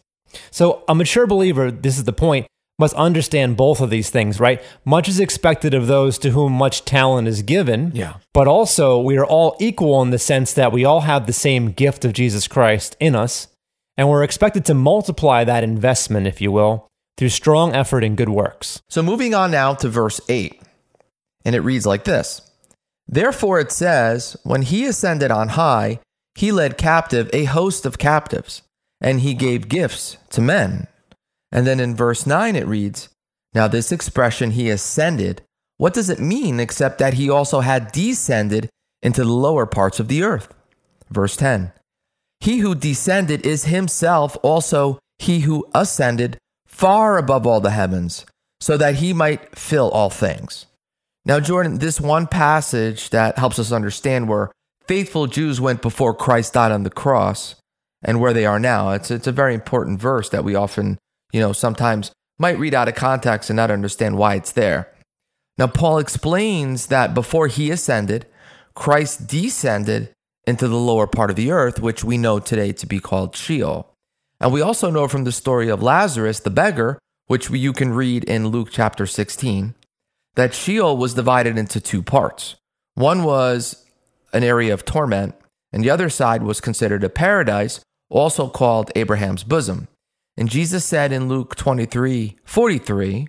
So, 0.50 0.84
a 0.86 0.94
mature 0.94 1.26
believer, 1.26 1.70
this 1.70 1.96
is 1.96 2.04
the 2.04 2.12
point, 2.12 2.46
must 2.78 2.94
understand 2.94 3.56
both 3.56 3.80
of 3.80 3.88
these 3.88 4.10
things, 4.10 4.38
right? 4.38 4.62
Much 4.84 5.08
is 5.08 5.18
expected 5.18 5.72
of 5.72 5.86
those 5.86 6.18
to 6.18 6.30
whom 6.30 6.52
much 6.52 6.84
talent 6.84 7.26
is 7.26 7.40
given. 7.40 7.90
Yeah. 7.94 8.16
But 8.34 8.48
also, 8.48 9.00
we 9.00 9.16
are 9.16 9.24
all 9.24 9.56
equal 9.58 10.02
in 10.02 10.10
the 10.10 10.18
sense 10.18 10.52
that 10.52 10.72
we 10.72 10.84
all 10.84 11.02
have 11.02 11.26
the 11.26 11.32
same 11.32 11.70
gift 11.70 12.04
of 12.04 12.12
Jesus 12.12 12.46
Christ 12.46 12.96
in 13.00 13.14
us, 13.14 13.48
and 13.96 14.10
we're 14.10 14.24
expected 14.24 14.64
to 14.66 14.74
multiply 14.74 15.44
that 15.44 15.64
investment, 15.64 16.26
if 16.26 16.42
you 16.42 16.52
will, 16.52 16.86
through 17.16 17.30
strong 17.30 17.74
effort 17.74 18.04
and 18.04 18.16
good 18.16 18.28
works. 18.28 18.82
So 18.90 19.02
moving 19.02 19.34
on 19.34 19.50
now 19.50 19.72
to 19.74 19.88
verse 19.88 20.20
8. 20.28 20.60
And 21.46 21.54
it 21.54 21.60
reads 21.60 21.86
like 21.86 22.04
this 22.04 22.42
Therefore 23.08 23.60
it 23.60 23.72
says, 23.72 24.36
When 24.42 24.62
he 24.62 24.86
ascended 24.86 25.30
on 25.30 25.50
high, 25.50 26.00
he 26.34 26.52
led 26.52 26.76
captive 26.78 27.30
a 27.32 27.44
host 27.44 27.86
of 27.86 27.98
captives, 27.98 28.62
and 29.00 29.20
he 29.20 29.34
gave 29.34 29.68
gifts 29.68 30.16
to 30.30 30.40
men. 30.40 30.86
And 31.52 31.66
then 31.66 31.80
in 31.80 31.94
verse 31.94 32.26
9 32.26 32.56
it 32.56 32.66
reads, 32.66 33.08
Now 33.54 33.68
this 33.68 33.92
expression, 33.92 34.52
he 34.52 34.68
ascended, 34.68 35.42
what 35.78 35.94
does 35.94 36.08
it 36.08 36.18
mean 36.18 36.58
except 36.58 36.98
that 36.98 37.14
he 37.14 37.28
also 37.28 37.60
had 37.60 37.92
descended 37.92 38.70
into 39.02 39.24
the 39.24 39.32
lower 39.32 39.66
parts 39.66 40.00
of 40.00 40.08
the 40.08 40.22
earth? 40.22 40.52
Verse 41.10 41.36
10 41.36 41.72
He 42.40 42.58
who 42.58 42.74
descended 42.74 43.44
is 43.44 43.64
himself 43.64 44.36
also 44.42 44.98
he 45.18 45.40
who 45.40 45.66
ascended 45.74 46.38
far 46.66 47.18
above 47.18 47.46
all 47.46 47.60
the 47.60 47.70
heavens, 47.70 48.24
so 48.60 48.76
that 48.76 48.96
he 48.96 49.12
might 49.12 49.56
fill 49.56 49.90
all 49.90 50.10
things. 50.10 50.66
Now, 51.26 51.40
Jordan, 51.40 51.78
this 51.78 52.00
one 52.00 52.28
passage 52.28 53.10
that 53.10 53.36
helps 53.36 53.58
us 53.58 53.72
understand 53.72 54.28
where 54.28 54.52
faithful 54.86 55.26
Jews 55.26 55.60
went 55.60 55.82
before 55.82 56.14
Christ 56.14 56.52
died 56.52 56.70
on 56.70 56.84
the 56.84 56.90
cross 56.90 57.56
and 58.00 58.20
where 58.20 58.32
they 58.32 58.46
are 58.46 58.60
now. 58.60 58.92
It's, 58.92 59.10
it's 59.10 59.26
a 59.26 59.32
very 59.32 59.52
important 59.52 60.00
verse 60.00 60.28
that 60.28 60.44
we 60.44 60.54
often, 60.54 60.98
you 61.32 61.40
know, 61.40 61.52
sometimes 61.52 62.12
might 62.38 62.60
read 62.60 62.74
out 62.74 62.86
of 62.86 62.94
context 62.94 63.50
and 63.50 63.56
not 63.56 63.72
understand 63.72 64.16
why 64.16 64.36
it's 64.36 64.52
there. 64.52 64.92
Now, 65.58 65.66
Paul 65.66 65.98
explains 65.98 66.86
that 66.86 67.12
before 67.12 67.48
he 67.48 67.72
ascended, 67.72 68.26
Christ 68.74 69.26
descended 69.26 70.12
into 70.46 70.68
the 70.68 70.76
lower 70.76 71.08
part 71.08 71.30
of 71.30 71.36
the 71.36 71.50
earth, 71.50 71.80
which 71.80 72.04
we 72.04 72.16
know 72.16 72.38
today 72.38 72.70
to 72.70 72.86
be 72.86 73.00
called 73.00 73.34
Sheol. 73.34 73.92
And 74.40 74.52
we 74.52 74.60
also 74.60 74.90
know 74.90 75.08
from 75.08 75.24
the 75.24 75.32
story 75.32 75.68
of 75.70 75.82
Lazarus, 75.82 76.38
the 76.38 76.50
beggar, 76.50 77.00
which 77.26 77.50
you 77.50 77.72
can 77.72 77.94
read 77.94 78.22
in 78.22 78.48
Luke 78.48 78.68
chapter 78.70 79.06
16, 79.06 79.74
that 80.36 80.54
Sheol 80.54 80.96
was 80.96 81.14
divided 81.14 81.58
into 81.58 81.80
two 81.80 82.02
parts. 82.02 82.56
One 82.94 83.24
was 83.24 83.84
an 84.32 84.44
area 84.44 84.72
of 84.72 84.84
torment, 84.84 85.34
and 85.72 85.82
the 85.82 85.90
other 85.90 86.08
side 86.08 86.42
was 86.42 86.60
considered 86.60 87.02
a 87.04 87.08
paradise 87.08 87.80
also 88.08 88.48
called 88.48 88.92
Abraham's 88.94 89.42
bosom. 89.42 89.88
And 90.36 90.48
Jesus 90.48 90.84
said 90.84 91.12
in 91.12 91.28
Luke 91.28 91.56
23 91.56 92.36
43, 92.44 93.28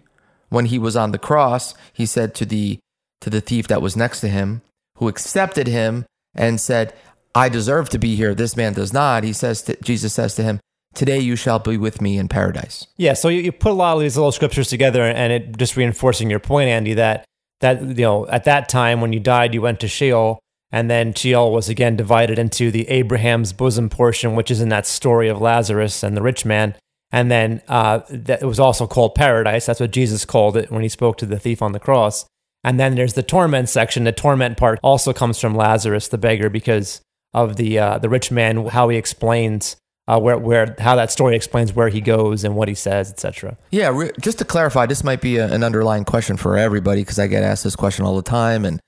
when 0.49 0.65
he 0.65 0.77
was 0.77 0.95
on 0.95 1.11
the 1.11 1.17
cross, 1.17 1.73
he 1.93 2.05
said 2.05 2.35
to 2.35 2.45
the, 2.45 2.79
to 3.21 3.29
the 3.29 3.41
thief 3.41 3.67
that 3.67 3.81
was 3.81 3.97
next 3.97 4.21
to 4.21 4.27
him, 4.27 4.61
who 4.97 5.07
accepted 5.07 5.67
him 5.67 6.05
and 6.35 6.59
said, 6.61 6.93
I 7.33 7.49
deserve 7.49 7.89
to 7.89 7.99
be 7.99 8.15
here. 8.15 8.33
This 8.33 8.55
man 8.55 8.73
does 8.73 8.93
not. 8.93 9.23
He 9.23 9.33
says, 9.33 9.61
to, 9.63 9.77
Jesus 9.81 10.13
says 10.13 10.35
to 10.35 10.43
him, 10.43 10.59
Today 10.97 11.19
you 11.19 11.35
shall 11.35 11.59
be 11.59 11.77
with 11.77 12.01
me 12.01 12.17
in 12.17 12.27
paradise. 12.27 12.87
Yeah, 12.97 13.13
so 13.13 13.29
you, 13.29 13.39
you 13.41 13.51
put 13.51 13.71
a 13.71 13.75
lot 13.75 13.95
of 13.95 14.01
these 14.01 14.17
little 14.17 14.31
scriptures 14.31 14.67
together, 14.67 15.03
and 15.03 15.31
it 15.31 15.55
just 15.55 15.77
reinforcing 15.77 16.27
your 16.27 16.39
point, 16.39 16.69
Andy, 16.69 16.95
that 16.95 17.23
that 17.59 17.83
you 17.83 18.03
know 18.03 18.27
at 18.29 18.45
that 18.45 18.67
time 18.67 18.99
when 18.99 19.13
you 19.13 19.19
died, 19.19 19.53
you 19.53 19.61
went 19.61 19.79
to 19.81 19.87
Sheol, 19.87 20.39
and 20.71 20.89
then 20.89 21.13
Sheol 21.13 21.51
was 21.51 21.69
again 21.69 21.97
divided 21.97 22.39
into 22.39 22.71
the 22.71 22.89
Abraham's 22.89 23.53
bosom 23.53 23.89
portion, 23.89 24.35
which 24.35 24.49
is 24.49 24.59
in 24.59 24.69
that 24.69 24.87
story 24.87 25.29
of 25.29 25.39
Lazarus 25.39 26.01
and 26.01 26.17
the 26.17 26.23
rich 26.23 26.45
man, 26.45 26.73
and 27.11 27.29
then 27.29 27.61
uh, 27.67 27.99
that 28.09 28.41
it 28.41 28.47
was 28.47 28.59
also 28.59 28.87
called 28.87 29.13
paradise. 29.13 29.67
That's 29.67 29.79
what 29.79 29.91
Jesus 29.91 30.25
called 30.25 30.57
it 30.57 30.71
when 30.71 30.81
he 30.81 30.89
spoke 30.89 31.19
to 31.19 31.27
the 31.27 31.37
thief 31.37 31.61
on 31.61 31.73
the 31.73 31.79
cross. 31.79 32.25
And 32.63 32.79
then 32.79 32.95
there's 32.95 33.13
the 33.13 33.21
torment 33.21 33.69
section. 33.69 34.03
The 34.03 34.11
torment 34.11 34.57
part 34.57 34.79
also 34.81 35.13
comes 35.13 35.39
from 35.39 35.53
Lazarus, 35.53 36.07
the 36.07 36.17
beggar, 36.17 36.49
because 36.49 37.01
of 37.35 37.57
the 37.57 37.77
uh, 37.77 37.99
the 37.99 38.09
rich 38.09 38.31
man, 38.31 38.65
how 38.65 38.89
he 38.89 38.97
explains 38.97 39.75
uh, 40.07 40.19
where 40.19 40.37
where 40.37 40.75
how 40.79 40.95
that 40.95 41.11
story 41.11 41.35
explains 41.35 41.73
where 41.73 41.89
he 41.89 42.01
goes 42.01 42.43
and 42.43 42.55
what 42.55 42.67
he 42.67 42.75
says, 42.75 43.09
etc. 43.11 43.57
Yeah, 43.71 43.89
re- 43.89 44.11
just 44.21 44.39
to 44.39 44.45
clarify, 44.45 44.85
this 44.85 45.03
might 45.03 45.21
be 45.21 45.37
a, 45.37 45.51
an 45.51 45.63
underlying 45.63 46.05
question 46.05 46.37
for 46.37 46.57
everybody 46.57 47.01
because 47.01 47.19
I 47.19 47.27
get 47.27 47.43
asked 47.43 47.63
this 47.63 47.75
question 47.75 48.05
all 48.05 48.15
the 48.15 48.21
time, 48.21 48.65
and 48.65 48.79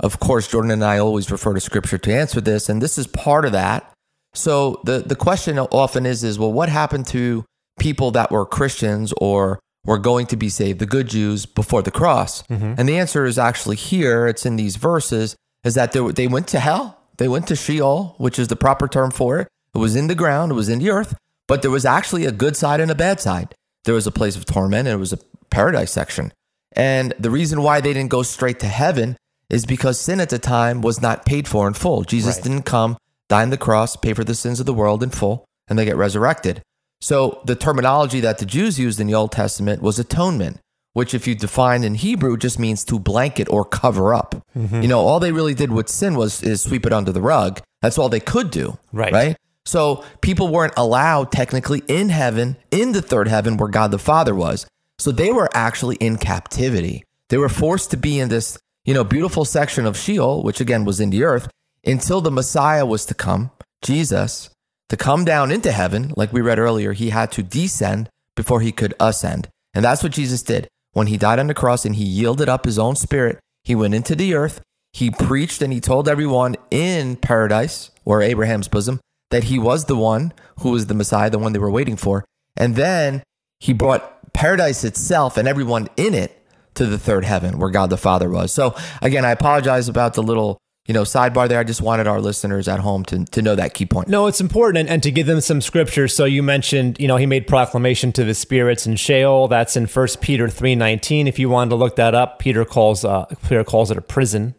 of 0.00 0.20
course, 0.20 0.48
Jordan 0.48 0.70
and 0.70 0.84
I 0.84 0.98
always 0.98 1.30
refer 1.30 1.54
to 1.54 1.60
Scripture 1.60 1.98
to 1.98 2.14
answer 2.14 2.40
this, 2.40 2.68
and 2.68 2.80
this 2.80 2.98
is 2.98 3.06
part 3.06 3.44
of 3.44 3.52
that. 3.52 3.92
So 4.34 4.80
the 4.84 5.00
the 5.00 5.16
question 5.16 5.58
often 5.58 6.06
is 6.06 6.22
is 6.22 6.38
well, 6.38 6.52
what 6.52 6.68
happened 6.68 7.06
to 7.08 7.44
people 7.78 8.10
that 8.12 8.30
were 8.30 8.46
Christians 8.46 9.12
or 9.20 9.58
were 9.84 9.98
going 9.98 10.26
to 10.26 10.36
be 10.36 10.48
saved, 10.48 10.78
the 10.80 10.86
good 10.86 11.08
Jews 11.08 11.46
before 11.46 11.82
the 11.82 11.90
cross? 11.90 12.42
And 12.78 12.88
the 12.88 12.98
answer 12.98 13.24
is 13.24 13.38
actually 13.38 13.76
here. 13.76 14.26
It's 14.26 14.44
in 14.44 14.56
these 14.56 14.76
verses. 14.76 15.34
Is 15.64 15.74
that 15.74 15.92
they, 15.92 16.00
they 16.12 16.28
went 16.28 16.46
to 16.48 16.60
hell? 16.60 17.00
They 17.16 17.26
went 17.26 17.48
to 17.48 17.56
Sheol, 17.56 18.14
which 18.18 18.38
is 18.38 18.48
the 18.48 18.56
proper 18.56 18.86
term 18.86 19.10
for 19.10 19.40
it. 19.40 19.48
It 19.74 19.78
was 19.78 19.96
in 19.96 20.06
the 20.06 20.14
ground, 20.14 20.52
it 20.52 20.54
was 20.54 20.68
in 20.68 20.78
the 20.78 20.90
earth, 20.90 21.14
but 21.46 21.62
there 21.62 21.70
was 21.70 21.84
actually 21.84 22.24
a 22.24 22.32
good 22.32 22.56
side 22.56 22.80
and 22.80 22.90
a 22.90 22.94
bad 22.94 23.20
side. 23.20 23.54
There 23.84 23.94
was 23.94 24.06
a 24.06 24.10
place 24.12 24.36
of 24.36 24.44
torment 24.44 24.88
and 24.88 24.94
it 24.94 24.98
was 24.98 25.12
a 25.12 25.18
paradise 25.50 25.92
section. 25.92 26.32
And 26.72 27.14
the 27.18 27.30
reason 27.30 27.62
why 27.62 27.80
they 27.80 27.92
didn't 27.92 28.10
go 28.10 28.22
straight 28.22 28.60
to 28.60 28.66
heaven 28.66 29.16
is 29.48 29.64
because 29.64 29.98
sin 29.98 30.20
at 30.20 30.28
the 30.28 30.38
time 30.38 30.82
was 30.82 31.00
not 31.00 31.24
paid 31.24 31.48
for 31.48 31.66
in 31.66 31.74
full. 31.74 32.02
Jesus 32.04 32.36
Right. 32.36 32.44
didn't 32.44 32.62
come, 32.62 32.96
die 33.28 33.42
on 33.42 33.50
the 33.50 33.56
cross, 33.56 33.96
pay 33.96 34.12
for 34.12 34.24
the 34.24 34.34
sins 34.34 34.60
of 34.60 34.66
the 34.66 34.74
world 34.74 35.02
in 35.02 35.10
full, 35.10 35.44
and 35.68 35.78
they 35.78 35.84
get 35.86 35.96
resurrected. 35.96 36.60
So 37.00 37.40
the 37.44 37.54
terminology 37.54 38.20
that 38.20 38.38
the 38.38 38.44
Jews 38.46 38.78
used 38.78 39.00
in 39.00 39.06
the 39.06 39.14
Old 39.14 39.32
Testament 39.32 39.80
was 39.80 39.98
atonement, 39.98 40.58
which, 40.92 41.14
if 41.14 41.26
you 41.26 41.34
define 41.34 41.84
in 41.84 41.94
Hebrew, 41.94 42.36
just 42.36 42.58
means 42.58 42.84
to 42.84 42.98
blanket 42.98 43.48
or 43.50 43.64
cover 43.64 44.12
up. 44.12 44.34
Mm-hmm. 44.56 44.82
You 44.82 44.88
know, 44.88 45.00
all 45.00 45.20
they 45.20 45.32
really 45.32 45.54
did 45.54 45.70
with 45.70 45.88
sin 45.88 46.14
was 46.16 46.42
is 46.42 46.60
sweep 46.62 46.84
it 46.84 46.92
under 46.92 47.12
the 47.12 47.20
rug. 47.22 47.60
That's 47.80 47.98
all 47.98 48.08
they 48.08 48.20
could 48.20 48.50
do. 48.50 48.78
Right. 48.92 49.12
Right. 49.12 49.36
So 49.68 50.02
people 50.22 50.48
weren't 50.48 50.72
allowed 50.78 51.30
technically 51.30 51.82
in 51.88 52.08
heaven, 52.08 52.56
in 52.70 52.92
the 52.92 53.02
third 53.02 53.28
heaven 53.28 53.58
where 53.58 53.68
God 53.68 53.90
the 53.90 53.98
Father 53.98 54.34
was. 54.34 54.66
So 54.98 55.12
they 55.12 55.30
were 55.30 55.50
actually 55.52 55.96
in 55.96 56.16
captivity. 56.16 57.04
They 57.28 57.36
were 57.36 57.50
forced 57.50 57.90
to 57.90 57.98
be 57.98 58.18
in 58.18 58.30
this, 58.30 58.58
you 58.86 58.94
know, 58.94 59.04
beautiful 59.04 59.44
section 59.44 59.84
of 59.84 59.98
Sheol, 59.98 60.42
which 60.42 60.62
again 60.62 60.86
was 60.86 61.00
in 61.00 61.10
the 61.10 61.22
earth, 61.22 61.50
until 61.84 62.22
the 62.22 62.30
Messiah 62.30 62.86
was 62.86 63.04
to 63.06 63.14
come, 63.14 63.50
Jesus, 63.82 64.48
to 64.88 64.96
come 64.96 65.26
down 65.26 65.52
into 65.52 65.70
heaven. 65.70 66.14
Like 66.16 66.32
we 66.32 66.40
read 66.40 66.58
earlier, 66.58 66.94
he 66.94 67.10
had 67.10 67.30
to 67.32 67.42
descend 67.42 68.08
before 68.34 68.62
he 68.62 68.72
could 68.72 68.94
ascend. 68.98 69.48
And 69.74 69.84
that's 69.84 70.02
what 70.02 70.12
Jesus 70.12 70.42
did. 70.42 70.66
When 70.92 71.08
he 71.08 71.18
died 71.18 71.38
on 71.38 71.46
the 71.46 71.52
cross 71.52 71.84
and 71.84 71.94
he 71.94 72.04
yielded 72.04 72.48
up 72.48 72.64
his 72.64 72.78
own 72.78 72.96
spirit, 72.96 73.38
he 73.64 73.74
went 73.74 73.94
into 73.94 74.16
the 74.16 74.32
earth, 74.32 74.62
he 74.94 75.10
preached 75.10 75.60
and 75.60 75.74
he 75.74 75.80
told 75.80 76.08
everyone 76.08 76.56
in 76.70 77.16
paradise 77.16 77.90
or 78.06 78.22
Abraham's 78.22 78.68
bosom 78.68 78.98
that 79.30 79.44
he 79.44 79.58
was 79.58 79.84
the 79.84 79.96
one 79.96 80.32
who 80.60 80.70
was 80.70 80.86
the 80.86 80.94
Messiah, 80.94 81.30
the 81.30 81.38
one 81.38 81.52
they 81.52 81.58
were 81.58 81.70
waiting 81.70 81.96
for. 81.96 82.24
And 82.56 82.76
then 82.76 83.22
he 83.60 83.72
brought 83.72 84.32
paradise 84.32 84.84
itself 84.84 85.36
and 85.36 85.48
everyone 85.48 85.88
in 85.96 86.14
it 86.14 86.34
to 86.74 86.86
the 86.86 86.98
third 86.98 87.24
heaven 87.24 87.58
where 87.58 87.70
God 87.70 87.90
the 87.90 87.96
Father 87.96 88.30
was. 88.30 88.52
So 88.52 88.74
again, 89.02 89.24
I 89.24 89.32
apologize 89.32 89.88
about 89.88 90.14
the 90.14 90.22
little, 90.22 90.58
you 90.86 90.94
know, 90.94 91.02
sidebar 91.02 91.48
there. 91.48 91.58
I 91.58 91.64
just 91.64 91.82
wanted 91.82 92.06
our 92.06 92.20
listeners 92.20 92.68
at 92.68 92.78
home 92.78 93.04
to, 93.06 93.24
to 93.24 93.42
know 93.42 93.56
that 93.56 93.74
key 93.74 93.84
point. 93.84 94.08
No, 94.08 94.26
it's 94.26 94.40
important 94.40 94.78
and, 94.78 94.88
and 94.88 95.02
to 95.02 95.10
give 95.10 95.26
them 95.26 95.40
some 95.40 95.60
scripture. 95.60 96.06
So 96.08 96.24
you 96.24 96.42
mentioned, 96.42 96.98
you 97.00 97.08
know, 97.08 97.16
he 97.16 97.26
made 97.26 97.46
proclamation 97.46 98.12
to 98.12 98.24
the 98.24 98.34
spirits 98.34 98.86
in 98.86 98.96
Sheol. 98.96 99.48
That's 99.48 99.76
in 99.76 99.86
1 99.86 100.06
Peter 100.20 100.46
3.19. 100.46 101.26
If 101.26 101.38
you 101.38 101.48
wanted 101.48 101.70
to 101.70 101.76
look 101.76 101.96
that 101.96 102.14
up, 102.14 102.38
Peter 102.38 102.64
calls 102.64 103.04
uh, 103.04 103.26
Peter 103.42 103.64
calls 103.64 103.90
it 103.90 103.98
a 103.98 104.02
prison. 104.02 104.54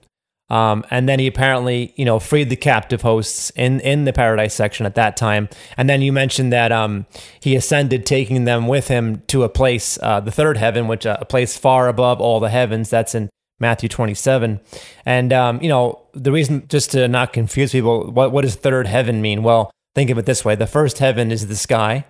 Um, 0.50 0.84
and 0.89 1.08
then 1.08 1.20
he 1.20 1.27
apparently, 1.27 1.94
you 1.96 2.06
know, 2.06 2.20
freed 2.20 2.50
the 2.50 2.56
captive 2.56 3.01
hosts 3.01 3.51
in, 3.51 3.79
in 3.82 4.06
the 4.06 4.13
paradise 4.13 4.53
section 4.53 4.86
at 4.86 4.96
that 4.96 5.15
time. 5.15 5.48
And 5.77 5.89
then 5.89 6.01
you 6.01 6.12
mentioned 6.12 6.51
that 6.53 6.72
um, 6.72 7.06
he 7.39 7.56
ascended, 7.56 8.06
taking 8.06 8.46
them 8.46 8.68
with 8.68 8.88
him 8.88 9.22
to 9.27 9.44
a 9.44 9.50
place, 9.50 10.00
uh, 10.01 10.20
the 10.20 10.32
third 10.32 10.58
heaven, 10.58 10.88
which 10.88 11.06
uh, 11.06 11.18
a 11.20 11.25
place 11.25 11.58
far 11.58 11.88
above 11.88 12.20
all 12.20 12.39
the 12.39 12.50
heavens. 12.50 12.89
That's 12.89 13.13
in 13.13 13.29
Matthew 13.60 13.89
27. 13.89 14.60
And, 15.06 15.34
um, 15.34 15.62
you 15.62 15.70
know, 15.70 16.01
the 16.13 16.32
reason, 16.32 16.68
just 16.68 16.91
to 16.91 17.08
not 17.08 17.34
confuse 17.34 17.72
people, 17.72 18.12
what, 18.12 18.32
what 18.32 18.41
does 18.41 18.56
third 18.56 18.88
heaven 18.88 19.22
mean? 19.22 19.44
Well, 19.44 19.70
think 19.96 20.10
of 20.10 20.18
it 20.18 20.25
this 20.25 20.44
way 20.46 20.56
the 20.56 20.68
first 20.68 21.00
heaven 21.00 21.32
is 21.32 21.48
the 21.48 21.56
sky. 21.56 22.06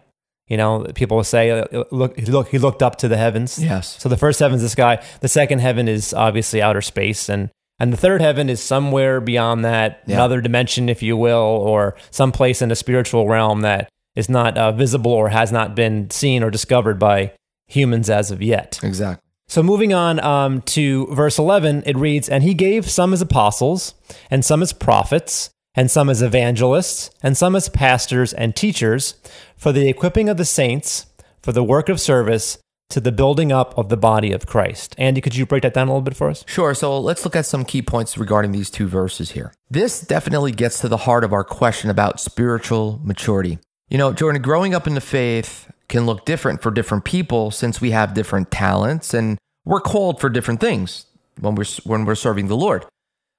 You 0.47 0.57
know, 0.57 0.83
people 0.95 1.17
will 1.17 1.23
say, 1.23 1.51
uh, 1.51 1.83
look, 1.91 2.17
he 2.17 2.25
look, 2.25 2.47
he 2.47 2.57
looked 2.57 2.81
up 2.81 2.95
to 2.97 3.07
the 3.07 3.17
heavens. 3.17 3.63
Yes. 3.63 4.01
So 4.01 4.09
the 4.09 4.17
first 4.17 4.39
heaven 4.39 4.55
is 4.55 4.63
the 4.63 4.69
sky. 4.69 5.03
The 5.21 5.27
second 5.27 5.59
heaven 5.59 5.87
is 5.87 6.11
obviously 6.11 6.59
outer 6.59 6.81
space, 6.81 7.29
and 7.29 7.51
and 7.79 7.93
the 7.93 7.97
third 7.97 8.21
heaven 8.21 8.49
is 8.49 8.61
somewhere 8.61 9.21
beyond 9.21 9.63
that, 9.65 10.01
Yeah. 10.05 10.15
another 10.15 10.41
dimension, 10.41 10.89
if 10.89 11.01
you 11.01 11.15
will, 11.17 11.37
or 11.37 11.95
some 12.11 12.31
place 12.31 12.61
in 12.61 12.71
a 12.71 12.75
spiritual 12.75 13.27
realm 13.27 13.61
that 13.61 13.89
is 14.15 14.29
not 14.29 14.57
uh, 14.57 14.71
visible 14.71 15.11
or 15.11 15.29
has 15.29 15.51
not 15.51 15.75
been 15.75 16.09
seen 16.09 16.43
or 16.43 16.49
discovered 16.49 16.99
by 16.99 17.31
humans 17.67 18.09
as 18.09 18.31
of 18.31 18.41
yet. 18.41 18.79
Exactly. 18.83 19.23
So 19.47 19.63
moving 19.63 19.93
on 19.93 20.19
um, 20.19 20.61
to 20.63 21.07
verse 21.07 21.39
11, 21.39 21.83
it 21.85 21.97
reads, 21.97 22.29
And 22.29 22.43
he 22.43 22.53
gave 22.53 22.89
some 22.89 23.13
as 23.13 23.21
apostles, 23.21 23.93
and 24.29 24.43
some 24.45 24.61
as 24.61 24.73
prophets, 24.73 25.49
and 25.75 25.89
some 25.89 26.09
as 26.09 26.21
evangelists, 26.21 27.09
and 27.23 27.37
some 27.37 27.55
as 27.55 27.69
pastors 27.69 28.33
and 28.33 28.55
teachers, 28.55 29.15
for 29.55 29.71
the 29.71 29.87
equipping 29.87 30.29
of 30.29 30.37
the 30.37 30.45
saints, 30.45 31.05
for 31.41 31.51
the 31.51 31.63
work 31.63 31.89
of 31.89 31.99
service, 31.99 32.57
to 32.89 32.99
the 32.99 33.11
building 33.11 33.51
up 33.51 33.77
of 33.77 33.89
the 33.89 33.97
body 33.97 34.31
of 34.31 34.47
Christ. 34.47 34.95
Andy, 34.97 35.21
could 35.21 35.35
you 35.35 35.45
break 35.45 35.61
that 35.63 35.73
down 35.73 35.87
a 35.87 35.91
little 35.91 36.01
bit 36.01 36.15
for 36.15 36.29
us? 36.29 36.43
Sure. 36.47 36.73
So 36.73 36.99
let's 36.99 37.23
look 37.23 37.35
at 37.35 37.45
some 37.45 37.63
key 37.63 37.81
points 37.81 38.17
regarding 38.17 38.51
these 38.51 38.69
two 38.69 38.87
verses 38.87 39.31
here. 39.31 39.53
This 39.69 40.01
definitely 40.01 40.51
gets 40.51 40.79
to 40.81 40.87
the 40.87 40.97
heart 40.97 41.23
of 41.23 41.31
our 41.31 41.43
question 41.43 41.89
about 41.89 42.19
spiritual 42.19 42.99
maturity. 43.03 43.59
You 43.89 43.97
know, 43.97 44.13
Jordan, 44.13 44.41
growing 44.41 44.73
up 44.73 44.87
in 44.87 44.95
the 44.95 45.01
faith 45.01 45.71
can 45.87 46.05
look 46.05 46.25
different 46.25 46.61
for 46.61 46.71
different 46.71 47.05
people 47.05 47.51
since 47.51 47.81
we 47.81 47.91
have 47.91 48.13
different 48.13 48.51
talents 48.51 49.13
and 49.13 49.37
we're 49.65 49.81
called 49.81 50.19
for 50.19 50.29
different 50.29 50.59
things 50.59 51.05
when 51.39 51.55
we're 51.55 51.65
when 51.83 52.05
we're 52.05 52.15
serving 52.15 52.47
the 52.47 52.57
Lord. 52.57 52.85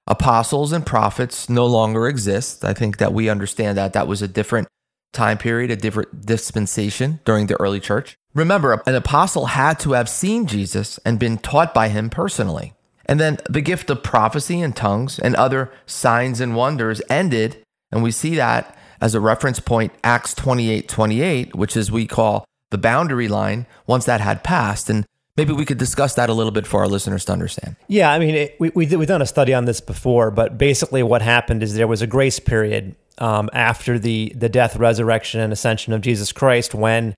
Apostles 0.07 0.73
and 0.73 0.85
prophets 0.85 1.49
no 1.49 1.67
longer 1.67 2.09
exist. 2.09 2.65
I 2.65 2.73
think 2.73 2.99
that 2.99 3.13
we 3.13 3.29
understand 3.29 3.79
that 3.79 3.93
that 3.93 4.09
was 4.09 4.23
a 4.23 4.29
different 4.29 4.67
time 5.13 5.39
period, 5.39 5.71
a 5.71 5.77
different 5.77 6.25
dispensation 6.27 7.21
during 7.25 7.47
the 7.47 7.61
early 7.61 7.81
church. 7.81 8.17
Remember, 8.35 8.83
an 8.87 8.95
apostle 8.95 9.47
had 9.47 9.79
to 9.81 9.93
have 9.93 10.09
seen 10.09 10.47
Jesus 10.47 10.99
and 11.05 11.19
been 11.19 11.39
taught 11.39 11.75
by 11.75 11.89
him 11.89 12.11
personally. 12.11 12.75
And 13.07 13.19
then 13.19 13.39
the 13.49 13.61
gift 13.61 13.91
of 13.91 14.05
prophecy 14.05 14.61
and 14.61 14.75
tongues 14.75 15.19
and 15.19 15.35
other 15.35 15.73
signs 15.85 16.41
and 16.41 16.55
wonders 16.55 17.03
ended. 17.11 17.63
And 17.91 18.05
we 18.05 18.13
see 18.13 18.37
that 18.37 18.77
as 19.01 19.15
a 19.15 19.21
reference 19.21 19.59
point, 19.59 19.93
Acts 20.05 20.35
28 20.35 20.89
28, 20.89 21.57
which 21.57 21.77
is 21.77 21.91
we 21.91 22.07
call 22.07 22.45
the 22.71 22.79
boundary 22.79 23.27
line 23.27 23.67
once 23.87 24.05
that 24.05 24.21
had 24.21 24.45
passed. 24.45 24.89
And 24.89 25.05
maybe 25.41 25.55
we 25.55 25.65
could 25.65 25.79
discuss 25.79 26.17
that 26.17 26.29
a 26.29 26.35
little 26.35 26.53
bit 26.53 26.67
for 26.67 26.81
our 26.81 26.87
listeners 26.87 27.25
to 27.25 27.33
understand. 27.33 27.75
Yeah, 27.89 28.13
I 28.13 28.19
mean, 28.19 28.35
it, 28.35 28.57
we, 28.61 28.69
we've 28.75 29.07
done 29.07 29.23
a 29.23 29.27
study 29.27 29.55
on 29.55 29.65
this 29.65 29.81
before, 29.81 30.31
but 30.31 30.59
basically 30.59 31.03
what 31.03 31.23
happened 31.23 31.63
is 31.63 31.73
there 31.75 31.87
was 31.87 32.03
a 32.03 32.07
grace 32.07 32.39
period 32.39 32.95
um, 33.17 33.49
after 33.55 33.99
the, 33.99 34.35
the 34.37 34.51
death, 34.51 34.77
resurrection, 34.77 35.41
and 35.41 35.51
ascension 35.51 35.95
of 35.95 36.03
Jesus 36.03 36.31
Christ 36.31 36.75
when, 36.75 37.15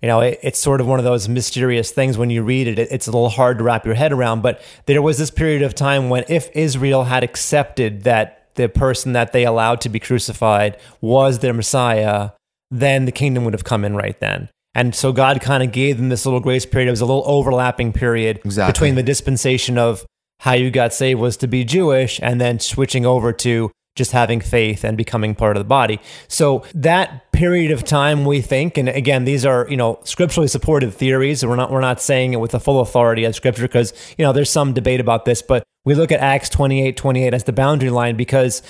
you 0.00 0.06
know, 0.06 0.20
it, 0.20 0.38
it's 0.40 0.60
sort 0.60 0.80
of 0.80 0.86
one 0.86 1.00
of 1.00 1.04
those 1.04 1.28
mysterious 1.28 1.90
things 1.90 2.16
when 2.16 2.30
you 2.30 2.44
read 2.44 2.68
it, 2.68 2.78
it, 2.78 2.92
it's 2.92 3.08
a 3.08 3.10
little 3.10 3.28
hard 3.28 3.58
to 3.58 3.64
wrap 3.64 3.84
your 3.84 3.94
head 3.94 4.12
around. 4.12 4.40
But 4.40 4.62
there 4.86 5.02
was 5.02 5.18
this 5.18 5.32
period 5.32 5.62
of 5.62 5.74
time 5.74 6.08
when 6.08 6.24
if 6.28 6.48
Israel 6.54 7.04
had 7.04 7.24
accepted 7.24 8.04
that 8.04 8.54
the 8.54 8.68
person 8.68 9.14
that 9.14 9.32
they 9.32 9.44
allowed 9.44 9.80
to 9.80 9.88
be 9.88 9.98
crucified 9.98 10.78
was 11.00 11.40
their 11.40 11.52
Messiah, 11.52 12.30
then 12.70 13.04
the 13.04 13.12
kingdom 13.12 13.44
would 13.44 13.54
have 13.54 13.64
come 13.64 13.84
in 13.84 13.96
right 13.96 14.18
then. 14.20 14.48
And 14.74 14.94
so 14.94 15.12
God 15.12 15.40
kind 15.40 15.62
of 15.62 15.72
gave 15.72 15.96
them 15.96 16.08
this 16.08 16.26
little 16.26 16.40
grace 16.40 16.66
period. 16.66 16.88
It 16.88 16.92
was 16.92 17.00
a 17.00 17.06
little 17.06 17.22
overlapping 17.26 17.92
period 17.92 18.40
Exactly. 18.44 18.72
between 18.72 18.94
the 18.96 19.02
dispensation 19.02 19.78
of 19.78 20.04
how 20.40 20.52
you 20.52 20.70
got 20.70 20.92
saved 20.92 21.20
was 21.20 21.36
to 21.38 21.46
be 21.46 21.64
Jewish 21.64 22.20
and 22.22 22.40
then 22.40 22.58
switching 22.58 23.06
over 23.06 23.32
to 23.32 23.70
just 23.96 24.10
having 24.10 24.40
faith 24.40 24.84
and 24.84 24.96
becoming 24.96 25.34
part 25.34 25.56
of 25.56 25.60
the 25.60 25.68
body. 25.68 26.00
So 26.26 26.64
that 26.74 27.30
period 27.32 27.70
of 27.70 27.84
time 27.84 28.24
we 28.24 28.40
think 28.40 28.76
and 28.76 28.88
again 28.88 29.24
these 29.24 29.46
are, 29.46 29.66
you 29.70 29.76
know, 29.76 30.00
scripturally 30.04 30.48
supported 30.48 30.92
theories. 30.92 31.46
We're 31.46 31.56
not 31.56 31.70
we're 31.70 31.80
not 31.80 32.00
saying 32.00 32.32
it 32.32 32.40
with 32.40 32.50
the 32.50 32.60
full 32.60 32.80
authority 32.80 33.24
of 33.24 33.34
scripture 33.36 33.62
because, 33.62 33.92
you 34.18 34.24
know, 34.24 34.32
there's 34.32 34.50
some 34.50 34.72
debate 34.72 35.00
about 35.00 35.24
this, 35.24 35.42
but 35.42 35.62
we 35.84 35.94
look 35.94 36.10
at 36.10 36.20
Acts 36.20 36.48
28 36.48 36.96
28 36.96 37.34
as 37.34 37.44
the 37.44 37.52
boundary 37.52 37.90
line 37.90 38.16
because 38.16 38.62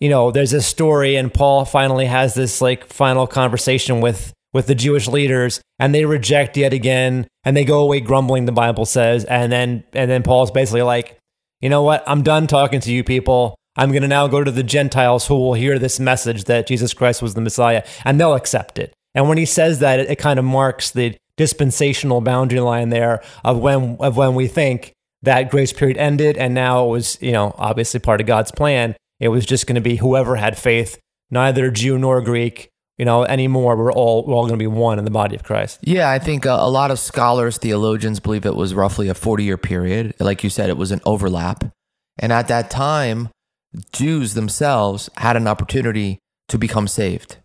you 0.00 0.08
know, 0.08 0.30
there's 0.30 0.50
this 0.50 0.66
story 0.66 1.16
and 1.16 1.32
Paul 1.32 1.66
finally 1.66 2.06
has 2.06 2.32
this 2.32 2.62
like 2.62 2.86
final 2.86 3.26
conversation 3.26 4.00
with 4.00 4.32
with 4.52 4.66
the 4.66 4.74
Jewish 4.74 5.06
leaders 5.06 5.60
and 5.78 5.94
they 5.94 6.04
reject 6.04 6.56
yet 6.56 6.72
again 6.72 7.26
and 7.44 7.56
they 7.56 7.64
go 7.64 7.80
away 7.80 8.00
grumbling 8.00 8.44
the 8.44 8.52
Bible 8.52 8.84
says 8.84 9.24
and 9.24 9.50
then 9.52 9.84
and 9.92 10.10
then 10.10 10.22
Paul's 10.22 10.50
basically 10.50 10.82
like, 10.82 11.16
"You 11.60 11.68
know 11.68 11.82
what? 11.82 12.02
I'm 12.06 12.22
done 12.22 12.46
talking 12.46 12.80
to 12.80 12.92
you 12.92 13.04
people. 13.04 13.56
I'm 13.76 13.90
going 13.90 14.02
to 14.02 14.08
now 14.08 14.26
go 14.26 14.42
to 14.42 14.50
the 14.50 14.62
Gentiles 14.62 15.26
who 15.26 15.34
will 15.34 15.54
hear 15.54 15.78
this 15.78 16.00
message 16.00 16.44
that 16.44 16.66
Jesus 16.66 16.92
Christ 16.92 17.22
was 17.22 17.34
the 17.34 17.40
Messiah 17.40 17.84
and 18.04 18.20
they'll 18.20 18.34
accept 18.34 18.78
it." 18.78 18.92
And 19.14 19.28
when 19.28 19.38
he 19.38 19.44
says 19.44 19.78
that, 19.80 20.00
it, 20.00 20.10
it 20.10 20.18
kind 20.18 20.38
of 20.38 20.44
marks 20.44 20.90
the 20.90 21.16
dispensational 21.36 22.20
boundary 22.20 22.60
line 22.60 22.90
there 22.90 23.22
of 23.44 23.58
when 23.58 23.96
of 24.00 24.16
when 24.16 24.34
we 24.34 24.46
think 24.46 24.92
that 25.22 25.50
grace 25.50 25.72
period 25.72 25.96
ended 25.96 26.36
and 26.36 26.54
now 26.54 26.84
it 26.84 26.88
was, 26.88 27.18
you 27.20 27.32
know, 27.32 27.54
obviously 27.58 28.00
part 28.00 28.20
of 28.20 28.26
God's 28.26 28.50
plan. 28.50 28.96
It 29.18 29.28
was 29.28 29.44
just 29.44 29.66
going 29.66 29.74
to 29.74 29.80
be 29.80 29.96
whoever 29.96 30.36
had 30.36 30.58
faith, 30.58 30.98
neither 31.30 31.70
Jew 31.70 31.98
nor 31.98 32.22
Greek, 32.22 32.70
you 33.00 33.06
know, 33.06 33.24
anymore. 33.24 33.76
We're 33.76 33.90
all 33.94 34.26
we're 34.26 34.34
all 34.34 34.42
going 34.46 34.58
to 34.58 34.62
be 34.62 34.66
one 34.66 34.98
in 34.98 35.06
the 35.06 35.10
body 35.10 35.34
of 35.34 35.42
Christ. 35.42 35.78
Yeah, 35.80 36.10
I 36.10 36.18
think 36.18 36.44
a, 36.44 36.50
a 36.50 36.68
lot 36.68 36.90
of 36.90 36.98
scholars, 36.98 37.56
theologians 37.56 38.20
believe 38.20 38.44
it 38.44 38.54
was 38.54 38.74
roughly 38.74 39.08
a 39.08 39.14
40 39.14 39.42
year 39.42 39.56
period. 39.56 40.14
Like 40.20 40.44
you 40.44 40.50
said, 40.50 40.68
it 40.68 40.76
was 40.76 40.92
an 40.92 41.00
overlap. 41.06 41.64
And 42.18 42.30
at 42.30 42.46
that 42.48 42.70
time, 42.70 43.30
Jews 43.90 44.34
themselves 44.34 45.08
had 45.16 45.34
an 45.34 45.46
opportunity 45.48 46.18
to 46.48 46.58
become 46.58 46.86
saved, 46.86 47.38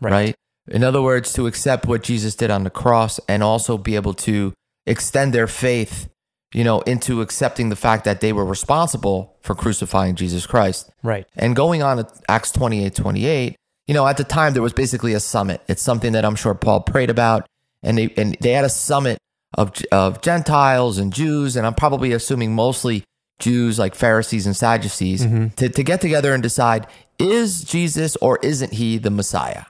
Right. 0.00 0.12
right? 0.12 0.34
In 0.70 0.82
other 0.82 1.02
words, 1.02 1.34
to 1.34 1.46
accept 1.46 1.84
what 1.86 2.02
Jesus 2.02 2.34
did 2.34 2.50
on 2.50 2.64
the 2.64 2.70
cross 2.70 3.20
and 3.28 3.42
also 3.42 3.76
be 3.76 3.96
able 3.96 4.14
to 4.14 4.54
extend 4.86 5.34
their 5.34 5.46
faith, 5.46 6.08
you 6.54 6.64
know, 6.64 6.80
into 6.82 7.20
accepting 7.20 7.68
the 7.68 7.76
fact 7.76 8.04
that 8.06 8.22
they 8.22 8.32
were 8.32 8.46
responsible 8.46 9.36
for 9.42 9.54
crucifying 9.54 10.14
Jesus 10.14 10.46
Christ. 10.46 10.90
Right. 11.02 11.26
And 11.36 11.54
going 11.54 11.82
on 11.82 11.98
to 11.98 12.06
Acts 12.30 12.52
28 12.52 12.94
28, 12.94 13.56
you 13.92 13.94
know, 13.94 14.06
at 14.06 14.16
the 14.16 14.24
time 14.24 14.54
there 14.54 14.62
was 14.62 14.72
basically 14.72 15.12
a 15.12 15.20
summit. 15.20 15.60
It's 15.68 15.82
something 15.82 16.12
that 16.12 16.24
I'm 16.24 16.34
sure 16.34 16.54
Paul 16.54 16.80
prayed 16.80 17.10
about. 17.10 17.44
And 17.82 17.98
they, 17.98 18.08
and 18.16 18.38
they 18.40 18.52
had 18.52 18.64
a 18.64 18.70
summit 18.70 19.18
of, 19.52 19.70
of 19.92 20.22
Gentiles 20.22 20.96
and 20.96 21.12
Jews. 21.12 21.56
And 21.56 21.66
I'm 21.66 21.74
probably 21.74 22.12
assuming 22.12 22.54
mostly 22.54 23.04
Jews 23.38 23.78
like 23.78 23.94
Pharisees 23.94 24.46
and 24.46 24.56
Sadducees 24.56 25.26
mm-hmm. 25.26 25.48
to, 25.56 25.68
to 25.68 25.84
get 25.84 26.00
together 26.00 26.32
and 26.32 26.42
decide 26.42 26.86
is 27.18 27.64
Jesus 27.64 28.16
or 28.16 28.38
isn't 28.42 28.72
he 28.72 28.96
the 28.96 29.10
Messiah? 29.10 29.64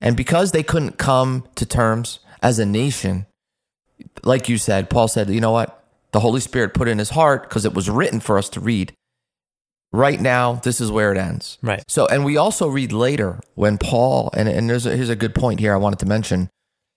And 0.00 0.16
because 0.16 0.52
they 0.52 0.62
couldn't 0.62 0.96
come 0.96 1.46
to 1.56 1.66
terms 1.66 2.20
as 2.40 2.58
a 2.58 2.64
nation, 2.64 3.26
like 4.24 4.48
you 4.48 4.56
said, 4.56 4.88
Paul 4.88 5.08
said, 5.08 5.28
you 5.28 5.42
know 5.42 5.52
what? 5.52 5.84
The 6.12 6.20
Holy 6.20 6.40
Spirit 6.40 6.72
put 6.72 6.88
in 6.88 6.98
his 6.98 7.10
heart 7.10 7.42
because 7.42 7.66
it 7.66 7.74
was 7.74 7.90
written 7.90 8.20
for 8.20 8.38
us 8.38 8.48
to 8.48 8.60
read. 8.60 8.94
Right 9.90 10.20
now, 10.20 10.54
this 10.54 10.80
is 10.80 10.90
where 10.90 11.12
it 11.12 11.18
ends. 11.18 11.58
Right. 11.62 11.82
So, 11.88 12.06
and 12.06 12.24
we 12.24 12.36
also 12.36 12.68
read 12.68 12.92
later 12.92 13.40
when 13.54 13.78
Paul, 13.78 14.30
and, 14.34 14.48
and 14.48 14.68
there's 14.68 14.84
a, 14.84 14.94
here's 14.94 15.08
a 15.08 15.16
good 15.16 15.34
point 15.34 15.60
here 15.60 15.72
I 15.72 15.78
wanted 15.78 15.98
to 16.00 16.06
mention. 16.06 16.50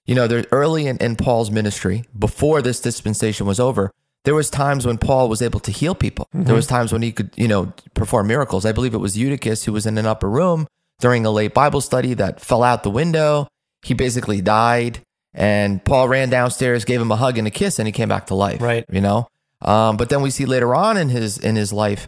You 0.06 0.16
know, 0.16 0.28
there 0.28 0.46
early 0.52 0.88
in, 0.88 0.98
in 0.98 1.16
Paul's 1.16 1.52
ministry, 1.52 2.04
before 2.18 2.62
this 2.62 2.82
dispensation 2.82 3.46
was 3.46 3.60
over, 3.60 3.92
there 4.24 4.36
was 4.36 4.50
times 4.50 4.86
when 4.86 4.98
Paul 4.98 5.30
was 5.30 5.42
able 5.42 5.60
to 5.62 5.72
heal 5.72 5.96
people. 5.96 6.28
There 6.34 6.56
was 6.56 6.68
times 6.68 6.92
when 6.92 7.02
he 7.02 7.12
could, 7.12 7.32
you 7.36 7.48
know, 7.48 7.74
perform 7.94 8.28
miracles. 8.28 8.66
I 8.66 8.72
believe 8.72 8.94
it 8.94 9.00
was 9.00 9.18
Eutychus 9.18 9.64
who 9.66 9.74
was 9.74 9.86
in 9.86 9.98
an 9.98 10.06
upper 10.06 10.30
room 10.30 10.68
during 11.00 11.26
a 11.26 11.32
late 11.32 11.54
Bible 11.54 11.82
study 11.82 12.14
that 12.16 12.40
fell 12.40 12.62
out 12.62 12.84
the 12.84 12.92
window. 12.92 13.48
He 13.84 13.96
basically 13.96 14.42
died, 14.42 15.00
and 15.34 15.84
Paul 15.84 16.08
ran 16.08 16.30
downstairs, 16.30 16.86
gave 16.86 17.02
him 17.02 17.12
a 17.12 17.16
hug 17.16 17.40
and 17.40 17.48
a 17.48 17.52
kiss, 17.52 17.80
and 17.80 17.88
he 17.88 17.92
came 17.92 18.10
back 18.10 18.28
to 18.28 18.36
life. 18.36 18.62
Right. 18.62 18.86
You 18.92 19.02
know. 19.02 19.28
Um, 19.62 19.98
but 19.98 20.10
then 20.10 20.22
we 20.22 20.30
see 20.30 20.46
later 20.46 20.76
on 20.76 20.98
in 20.98 21.10
his 21.10 21.40
in 21.40 21.56
his 21.56 21.74
life, 21.74 22.08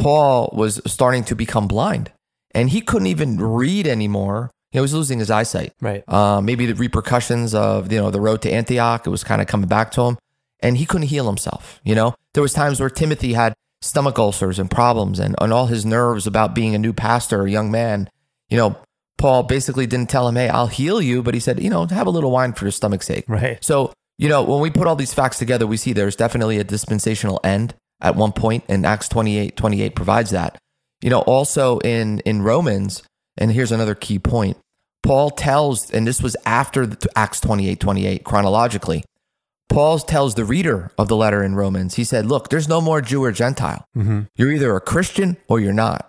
Paul 0.00 0.50
was 0.52 0.80
starting 0.86 1.24
to 1.24 1.36
become 1.36 1.68
blind, 1.68 2.10
and 2.52 2.70
he 2.70 2.80
couldn't 2.80 3.06
even 3.06 3.38
read 3.40 3.86
anymore. 3.86 4.50
He 4.72 4.80
was 4.80 4.94
losing 4.94 5.18
his 5.18 5.30
eyesight. 5.30 5.72
Right. 5.80 6.02
Uh, 6.08 6.40
maybe 6.40 6.66
the 6.66 6.74
repercussions 6.74 7.54
of 7.54 7.92
you 7.92 8.00
know 8.00 8.10
the 8.10 8.20
road 8.20 8.42
to 8.42 8.50
Antioch. 8.50 9.06
It 9.06 9.10
was 9.10 9.24
kind 9.24 9.42
of 9.42 9.46
coming 9.46 9.68
back 9.68 9.90
to 9.92 10.02
him, 10.02 10.18
and 10.60 10.76
he 10.78 10.86
couldn't 10.86 11.08
heal 11.08 11.26
himself. 11.26 11.80
You 11.84 11.94
know, 11.94 12.14
there 12.34 12.42
was 12.42 12.52
times 12.52 12.80
where 12.80 12.90
Timothy 12.90 13.34
had 13.34 13.54
stomach 13.82 14.18
ulcers 14.18 14.58
and 14.58 14.70
problems, 14.70 15.18
and, 15.18 15.34
and 15.40 15.52
all 15.52 15.66
his 15.66 15.84
nerves 15.84 16.26
about 16.26 16.54
being 16.54 16.74
a 16.74 16.78
new 16.78 16.92
pastor, 16.92 17.44
a 17.44 17.50
young 17.50 17.70
man. 17.70 18.08
You 18.48 18.56
know, 18.56 18.76
Paul 19.18 19.42
basically 19.42 19.86
didn't 19.86 20.08
tell 20.08 20.26
him, 20.26 20.36
"Hey, 20.36 20.48
I'll 20.48 20.66
heal 20.66 21.02
you," 21.02 21.22
but 21.22 21.34
he 21.34 21.40
said, 21.40 21.62
"You 21.62 21.70
know, 21.70 21.86
have 21.86 22.06
a 22.06 22.10
little 22.10 22.30
wine 22.30 22.54
for 22.54 22.64
your 22.64 22.72
stomach's 22.72 23.06
sake." 23.06 23.24
Right. 23.28 23.62
So, 23.62 23.92
you 24.18 24.28
know, 24.28 24.42
when 24.42 24.60
we 24.60 24.70
put 24.70 24.86
all 24.86 24.96
these 24.96 25.12
facts 25.12 25.38
together, 25.38 25.66
we 25.66 25.76
see 25.76 25.92
there's 25.92 26.16
definitely 26.16 26.58
a 26.58 26.64
dispensational 26.64 27.40
end 27.44 27.74
at 28.00 28.16
one 28.16 28.32
point, 28.32 28.64
and 28.68 28.86
Acts 28.86 29.08
28 29.08 29.56
28 29.56 29.94
provides 29.94 30.30
that. 30.30 30.58
You 31.02 31.10
know, 31.10 31.20
also 31.20 31.78
in, 31.78 32.20
in 32.20 32.42
Romans, 32.42 33.02
and 33.38 33.52
here's 33.52 33.72
another 33.72 33.94
key 33.94 34.18
point 34.18 34.56
Paul 35.02 35.30
tells, 35.30 35.90
and 35.90 36.06
this 36.06 36.22
was 36.22 36.36
after 36.44 36.86
the, 36.86 37.08
Acts 37.16 37.40
28 37.40 37.80
28 37.80 38.24
chronologically, 38.24 39.04
Paul 39.68 39.98
tells 40.00 40.34
the 40.34 40.44
reader 40.44 40.90
of 40.98 41.08
the 41.08 41.16
letter 41.16 41.42
in 41.42 41.54
Romans, 41.54 41.94
he 41.94 42.04
said, 42.04 42.26
Look, 42.26 42.48
there's 42.48 42.68
no 42.68 42.80
more 42.80 43.00
Jew 43.00 43.24
or 43.24 43.32
Gentile. 43.32 43.84
Mm-hmm. 43.96 44.22
You're 44.36 44.52
either 44.52 44.74
a 44.74 44.80
Christian 44.80 45.36
or 45.48 45.60
you're 45.60 45.72
not. 45.72 46.06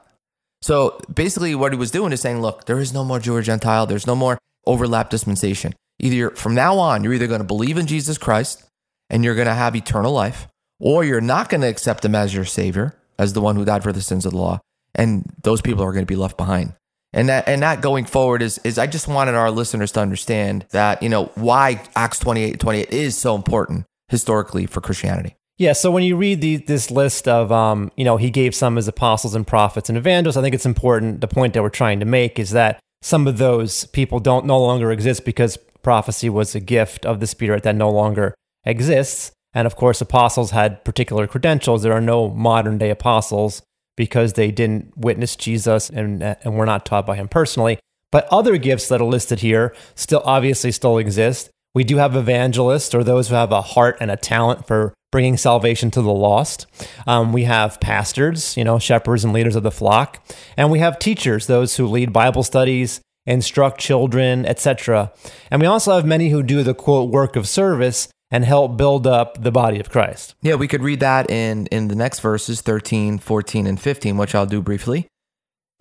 So 0.62 1.00
basically, 1.14 1.56
what 1.56 1.72
he 1.72 1.78
was 1.80 1.92
doing 1.92 2.12
is 2.12 2.22
saying, 2.22 2.42
Look, 2.42 2.66
there 2.66 2.80
is 2.80 2.94
no 2.94 3.04
more 3.04 3.20
Jew 3.20 3.36
or 3.36 3.42
Gentile. 3.42 3.86
There's 3.86 4.08
no 4.08 4.16
more 4.16 4.38
overlap 4.66 5.10
dispensation. 5.10 5.74
Either 6.00 6.16
you're- 6.16 6.36
from 6.36 6.56
now 6.56 6.78
on, 6.80 7.04
you're 7.04 7.14
either 7.14 7.28
going 7.28 7.40
to 7.42 7.48
believe 7.48 7.78
in 7.78 7.86
Jesus 7.88 8.18
Christ 8.18 8.64
and 9.10 9.24
you're 9.24 9.36
going 9.36 9.48
to 9.48 9.54
have 9.54 9.76
eternal 9.76 10.12
life, 10.12 10.48
or 10.82 11.06
you're 11.06 11.22
not 11.22 11.48
going 11.48 11.62
to 11.62 11.68
accept 11.68 12.04
him 12.04 12.16
as 12.16 12.34
your 12.34 12.44
savior, 12.44 12.98
as 13.18 13.34
the 13.34 13.42
one 13.42 13.56
who 13.56 13.64
died 13.64 13.84
for 13.84 13.94
the 13.94 14.02
sins 14.02 14.26
of 14.26 14.32
the 14.32 14.38
law. 14.38 14.60
And 14.96 15.32
those 15.44 15.62
people 15.62 15.84
are 15.84 15.94
going 15.94 16.04
to 16.04 16.12
be 16.12 16.18
left 16.18 16.36
behind. 16.36 16.74
And 17.14 17.30
that, 17.30 17.48
and 17.48 17.62
that 17.62 17.82
going 17.82 18.06
forward 18.06 18.42
is, 18.42 18.58
is 18.64 18.78
I 18.78 18.88
just 18.88 19.08
wanted 19.08 19.36
our 19.36 19.52
listeners 19.52 19.92
to 19.94 20.00
understand 20.00 20.66
that, 20.72 21.04
you 21.04 21.10
know, 21.10 21.26
why 21.36 21.84
Acts 21.96 22.20
28 22.20 22.60
28 22.60 22.90
is 22.90 23.18
so 23.18 23.36
important 23.36 23.86
historically 24.10 24.66
for 24.66 24.82
Christianity. 24.82 25.36
Yeah, 25.58 25.74
so 25.74 25.92
when 25.92 26.04
you 26.04 26.18
read 26.18 26.42
the, 26.42 26.58
this 26.58 26.90
list 26.90 27.28
of, 27.28 27.52
um, 27.52 27.92
you 27.96 28.04
know, 28.04 28.18
he 28.18 28.32
gave 28.32 28.56
some 28.56 28.78
as 28.78 28.88
apostles 28.88 29.36
and 29.36 29.46
prophets 29.46 29.90
and 29.90 29.98
evangelists, 29.98 30.38
I 30.38 30.42
think 30.42 30.56
it's 30.56 30.66
important. 30.66 31.22
The 31.22 31.28
point 31.28 31.54
that 31.54 31.62
we're 31.62 31.70
trying 31.70 32.00
to 32.00 32.06
make 32.06 32.40
is 32.40 32.50
that 32.52 32.80
some 33.04 33.28
of 33.28 33.38
those 33.38 33.86
people 33.86 34.20
don't 34.20 34.46
no 34.46 34.60
longer 34.60 34.92
exist 34.92 35.24
because 35.24 35.58
prophecy 35.84 36.30
was 36.30 36.56
a 36.56 36.60
gift 36.60 37.06
of 37.06 37.20
the 37.20 37.28
Spirit 37.28 37.64
that 37.64 37.76
no 37.76 37.92
longer 37.92 38.34
exists. 38.66 39.32
And 39.54 39.66
of 39.66 39.76
course, 39.76 40.02
apostles 40.02 40.52
had 40.52 40.84
particular 40.86 41.28
credentials. 41.28 41.84
There 41.84 41.94
are 41.94 42.02
no 42.02 42.30
modern 42.30 42.78
day 42.78 42.90
apostles 42.90 43.62
because 43.98 44.34
they 44.34 44.52
didn't 44.52 44.98
witness 44.98 45.36
Jesus 45.36 45.90
and, 45.90 46.24
and 46.24 46.56
were 46.56 46.66
not 46.66 46.86
taught 46.86 47.06
by 47.06 47.16
him 47.16 47.28
personally. 47.28 47.78
But 48.12 48.28
other 48.32 48.58
gifts 48.58 48.88
that 48.90 49.02
are 49.02 49.06
listed 49.06 49.40
here 49.40 49.76
still 49.96 50.22
obviously 50.26 50.72
still 50.72 50.98
exist. 50.98 51.50
We 51.74 51.84
do 51.84 51.98
have 51.98 52.16
evangelists 52.16 52.94
or 52.94 53.04
those 53.04 53.30
who 53.30 53.36
have 53.36 53.52
a 53.52 53.62
heart 53.62 53.98
and 54.02 54.12
a 54.12 54.18
talent 54.18 54.68
for 54.68 54.94
bringing 55.12 55.38
salvation 55.38 55.92
to 55.92 56.02
the 56.02 56.12
lost. 56.12 56.66
Um, 57.08 57.32
we 57.32 57.44
have 57.44 57.80
pastors, 57.80 58.58
you 58.58 58.64
know, 58.64 58.80
shepherds 58.80 59.24
and 59.24 59.34
leaders 59.34 59.56
of 59.56 59.64
the 59.64 59.72
flock, 59.72 60.26
and 60.58 60.72
we 60.72 60.80
have 60.80 61.00
teachers, 61.00 61.48
those 61.48 61.78
who 61.78 61.88
lead 61.88 62.12
Bible 62.14 62.44
studies, 62.44 63.02
instruct 63.26 63.80
children, 63.80 64.46
etc. 64.46 65.12
And 65.50 65.62
we 65.62 65.68
also 65.68 65.96
have 65.96 66.06
many 66.06 66.30
who 66.30 66.44
do 66.44 66.64
the 66.64 66.74
quote 66.74 67.10
work 67.10 67.36
of 67.36 67.48
service 67.48 68.10
and 68.32 68.46
help 68.46 68.78
build 68.78 69.06
up 69.06 69.44
the 69.44 69.52
body 69.52 69.80
of 69.80 69.90
Christ. 69.90 70.36
Yeah, 70.42 70.56
we 70.56 70.68
could 70.68 70.82
read 70.82 71.02
that 71.02 71.30
in, 71.30 71.68
in 71.68 71.90
the 71.90 71.96
next 71.96 72.22
verses 72.22 72.62
13, 72.62 73.20
14, 73.20 73.68
and 73.68 73.80
15, 73.80 74.18
which 74.18 74.34
I'll 74.34 74.46
do 74.46 74.62
briefly. 74.62 75.08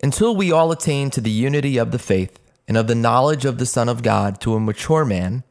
Until 0.03 0.35
we 0.35 0.51
all 0.51 0.71
attain 0.71 1.09
to 1.11 1.21
the 1.21 1.31
unity 1.31 1.77
of 1.77 1.91
the 1.91 1.99
faith 1.99 2.37
and 2.67 2.75
of 2.75 2.87
the 2.87 2.95
knowledge 2.95 3.45
of 3.45 3.57
the 3.57 3.65
Son 3.65 3.87
of 3.87 4.03
God 4.03 4.41
to 4.41 4.55
a 4.55 4.59
mature 4.59 5.05
man, 5.05 5.43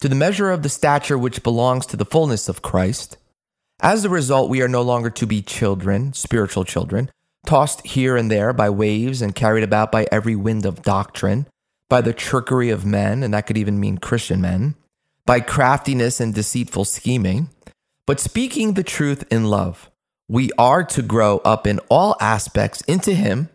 to 0.00 0.08
the 0.08 0.14
measure 0.14 0.50
of 0.50 0.62
the 0.62 0.68
stature 0.68 1.18
which 1.18 1.42
belongs 1.42 1.84
to 1.86 1.96
the 1.96 2.04
fullness 2.04 2.48
of 2.48 2.62
Christ. 2.62 3.18
As 3.80 4.04
a 4.04 4.10
result, 4.10 4.48
we 4.48 4.62
are 4.62 4.68
no 4.68 4.82
longer 4.82 5.10
to 5.10 5.26
be 5.26 5.42
children, 5.42 6.14
spiritual 6.14 6.64
children, 6.64 7.10
tossed 7.44 7.86
here 7.86 8.16
and 8.16 8.30
there 8.30 8.52
by 8.52 8.70
waves 8.70 9.20
and 9.20 9.34
carried 9.34 9.64
about 9.64 9.92
by 9.92 10.06
every 10.10 10.36
wind 10.36 10.64
of 10.64 10.82
doctrine, 10.82 11.46
by 11.88 12.00
the 12.00 12.14
trickery 12.14 12.70
of 12.70 12.86
men, 12.86 13.22
and 13.22 13.34
that 13.34 13.46
could 13.46 13.58
even 13.58 13.78
mean 13.78 13.98
Christian 13.98 14.40
men, 14.40 14.74
by 15.26 15.40
craftiness 15.40 16.20
and 16.20 16.34
deceitful 16.34 16.84
scheming, 16.84 17.50
but 18.06 18.20
speaking 18.20 18.74
the 18.74 18.84
truth 18.84 19.24
in 19.30 19.44
love. 19.44 19.90
We 20.28 20.50
are 20.58 20.82
to 20.84 21.02
grow 21.02 21.38
up 21.38 21.66
in 21.66 21.78
all 21.88 22.16
aspects 22.20 22.80
into 22.82 23.14
Him 23.14 23.48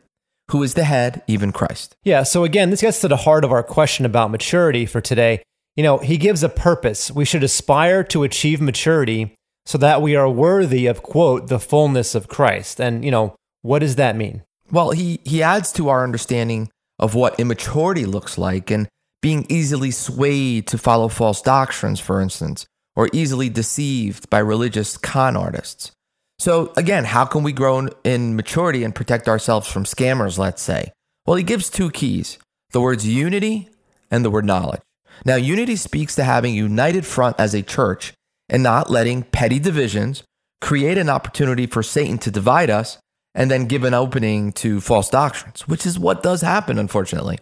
who 0.51 0.63
is 0.63 0.73
the 0.73 0.83
head, 0.83 1.21
even 1.27 1.53
Christ. 1.53 1.95
Yeah, 2.03 2.23
so 2.23 2.43
again, 2.43 2.69
this 2.69 2.81
gets 2.81 2.99
to 3.01 3.07
the 3.07 3.17
heart 3.17 3.45
of 3.45 3.53
our 3.53 3.63
question 3.63 4.05
about 4.05 4.31
maturity 4.31 4.85
for 4.85 4.99
today. 4.99 5.41
You 5.77 5.83
know, 5.83 5.97
he 5.99 6.17
gives 6.17 6.43
a 6.43 6.49
purpose. 6.49 7.09
We 7.09 7.23
should 7.23 7.43
aspire 7.43 8.03
to 8.05 8.23
achieve 8.23 8.59
maturity 8.59 9.33
so 9.65 9.77
that 9.77 10.01
we 10.01 10.15
are 10.17 10.29
worthy 10.29 10.87
of, 10.87 11.03
quote, 11.03 11.47
the 11.47 11.59
fullness 11.59 12.15
of 12.15 12.27
Christ. 12.27 12.81
And, 12.81 13.05
you 13.05 13.11
know, 13.11 13.35
what 13.61 13.79
does 13.79 13.95
that 13.95 14.17
mean? 14.17 14.43
Well, 14.69 14.91
he, 14.91 15.21
he 15.23 15.41
adds 15.41 15.71
to 15.73 15.87
our 15.87 16.03
understanding 16.03 16.69
of 16.99 17.15
what 17.15 17.39
immaturity 17.39 18.05
looks 18.05 18.37
like 18.37 18.69
and 18.69 18.89
being 19.21 19.45
easily 19.49 19.91
swayed 19.91 20.67
to 20.67 20.77
follow 20.77 21.07
false 21.07 21.41
doctrines, 21.41 21.99
for 21.99 22.19
instance, 22.19 22.65
or 22.95 23.09
easily 23.13 23.49
deceived 23.49 24.29
by 24.29 24.39
religious 24.39 24.97
con 24.97 25.37
artists. 25.37 25.91
So, 26.39 26.73
again, 26.75 27.05
how 27.05 27.25
can 27.25 27.43
we 27.43 27.51
grow 27.51 27.87
in 28.03 28.35
maturity 28.35 28.83
and 28.83 28.95
protect 28.95 29.27
ourselves 29.27 29.67
from 29.67 29.83
scammers, 29.83 30.39
let's 30.39 30.61
say? 30.61 30.91
Well, 31.25 31.37
he 31.37 31.43
gives 31.43 31.69
two 31.69 31.91
keys 31.91 32.39
the 32.71 32.81
words 32.81 33.07
unity 33.07 33.69
and 34.09 34.25
the 34.25 34.31
word 34.31 34.45
knowledge. 34.45 34.81
Now, 35.23 35.35
unity 35.35 35.75
speaks 35.75 36.15
to 36.15 36.23
having 36.23 36.53
a 36.53 36.57
united 36.57 37.05
front 37.05 37.35
as 37.39 37.53
a 37.53 37.61
church 37.61 38.13
and 38.49 38.63
not 38.63 38.89
letting 38.89 39.23
petty 39.23 39.59
divisions 39.59 40.23
create 40.61 40.97
an 40.97 41.09
opportunity 41.09 41.67
for 41.67 41.83
Satan 41.83 42.17
to 42.19 42.31
divide 42.31 42.69
us 42.69 42.97
and 43.35 43.51
then 43.51 43.65
give 43.65 43.83
an 43.83 43.93
opening 43.93 44.51
to 44.53 44.81
false 44.81 45.09
doctrines, 45.09 45.67
which 45.67 45.85
is 45.85 45.99
what 45.99 46.23
does 46.23 46.41
happen, 46.41 46.79
unfortunately. 46.79 47.39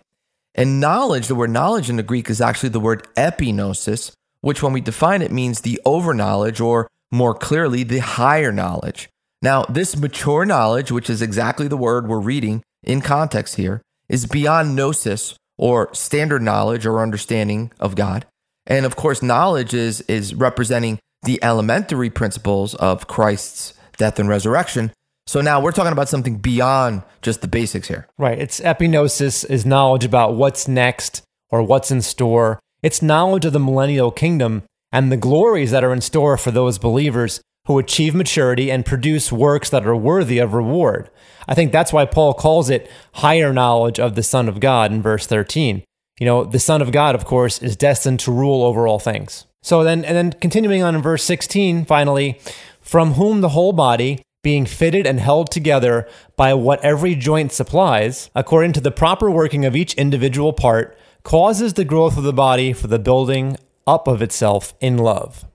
And 0.60 0.82
knowledge, 0.82 1.28
the 1.28 1.36
word 1.36 1.52
knowledge 1.52 1.90
in 1.90 1.96
the 1.96 2.04
Greek 2.04 2.30
is 2.30 2.42
actually 2.42 2.68
the 2.68 2.82
word 2.82 3.08
epignosis, 3.16 4.12
which 4.42 4.62
when 4.62 4.74
we 4.74 4.82
define 4.82 5.22
it 5.22 5.32
means 5.32 5.62
the 5.62 5.80
overknowledge 5.86 6.60
or 6.60 6.90
more 7.14 7.34
clearly, 7.34 7.84
the 7.84 8.00
higher 8.00 8.52
knowledge. 8.52 9.08
Now, 9.42 9.64
this 9.64 9.96
mature 9.96 10.44
knowledge, 10.44 10.92
which 10.92 11.10
is 11.10 11.22
exactly 11.22 11.70
the 11.70 11.78
word 11.78 12.10
we're 12.10 12.20
reading 12.20 12.62
in 12.84 13.00
context 13.00 13.56
here, 13.56 13.82
is 14.10 14.26
beyond 14.26 14.76
gnosis 14.76 15.36
or 15.58 15.94
standard 15.94 16.42
knowledge 16.42 16.86
or 16.86 17.02
understanding 17.02 17.72
of 17.80 17.96
God. 17.96 18.26
And 18.68 18.86
of 18.86 18.98
course, 18.98 19.24
knowledge 19.24 19.74
is, 19.74 20.02
is 20.02 20.36
representing 20.36 21.00
the 21.24 21.42
elementary 21.42 22.10
principles 22.10 22.76
of 22.76 23.08
Christ's 23.08 23.76
death 23.96 24.20
and 24.20 24.28
resurrection. 24.28 24.92
So 25.30 25.42
now 25.42 25.62
we're 25.62 25.74
talking 25.74 25.92
about 25.92 26.10
something 26.10 26.38
beyond 26.38 27.04
just 27.22 27.42
the 27.42 27.48
basics 27.48 27.88
here. 27.88 28.08
Right. 28.18 28.40
It's 28.40 28.60
epignosis 28.62 29.48
is 29.48 29.64
knowledge 29.64 30.04
about 30.04 30.34
what's 30.34 30.68
next 30.68 31.22
or 31.52 31.62
what's 31.62 31.92
in 31.92 32.02
store. 32.02 32.60
It's 32.82 33.04
knowledge 33.04 33.46
of 33.46 33.54
the 33.54 33.60
millennial 33.60 34.10
kingdom 34.10 34.64
and 34.92 35.12
the 35.12 35.18
glories 35.18 35.70
that 35.70 35.84
are 35.84 35.94
in 35.94 36.02
store 36.02 36.36
for 36.36 36.50
those 36.50 36.80
believers 36.80 37.42
who 37.68 37.78
achieve 37.78 38.16
maturity 38.16 38.72
and 38.72 38.88
produce 38.88 39.32
works 39.32 39.70
that 39.70 39.86
are 39.86 39.96
worthy 39.96 40.40
of 40.40 40.56
reward. 40.56 41.12
I 41.48 41.54
think 41.54 41.72
that's 41.72 41.94
why 41.94 42.06
Paul 42.06 42.34
calls 42.34 42.72
it 42.72 42.90
higher 43.14 43.54
knowledge 43.54 44.00
of 44.00 44.16
the 44.16 44.24
Son 44.24 44.50
of 44.50 44.60
God 44.60 44.92
in 44.92 45.04
verse 45.04 45.28
13. 45.28 45.84
You 46.20 46.26
know, 46.26 46.44
the 46.44 46.58
Son 46.58 46.82
of 46.82 46.92
God, 46.92 47.14
of 47.14 47.26
course, 47.26 47.62
is 47.62 47.76
destined 47.76 48.20
to 48.22 48.32
rule 48.32 48.64
over 48.64 48.88
all 48.88 48.98
things. 48.98 49.46
So 49.62 49.84
then, 49.84 50.04
and 50.06 50.18
then 50.18 50.32
continuing 50.42 50.82
on 50.82 50.96
in 50.96 51.04
verse 51.04 51.24
16, 51.24 51.86
finally, 51.86 52.40
from 52.82 53.14
whom 53.14 53.42
the 53.42 53.50
whole 53.50 53.74
body, 53.74 54.24
being 54.42 54.66
fitted 54.66 55.06
and 55.06 55.20
held 55.20 55.52
together 55.52 56.08
by 56.36 56.54
what 56.54 56.84
every 56.84 57.16
joint 57.16 57.52
supplies, 57.52 58.30
according 58.36 58.74
to 58.74 58.82
the 58.82 58.92
proper 58.92 59.30
working 59.30 59.66
of 59.66 59.76
each 59.76 59.94
individual 59.96 60.54
part, 60.54 60.98
causes 61.24 61.74
the 61.74 61.86
growth 61.86 62.18
of 62.18 62.24
the 62.24 62.34
body 62.34 62.72
for 62.72 62.88
the 62.88 63.00
building 63.00 63.58
up 63.86 64.08
of 64.08 64.22
itself 64.22 64.74
in 64.80 64.98
love. 64.98 65.46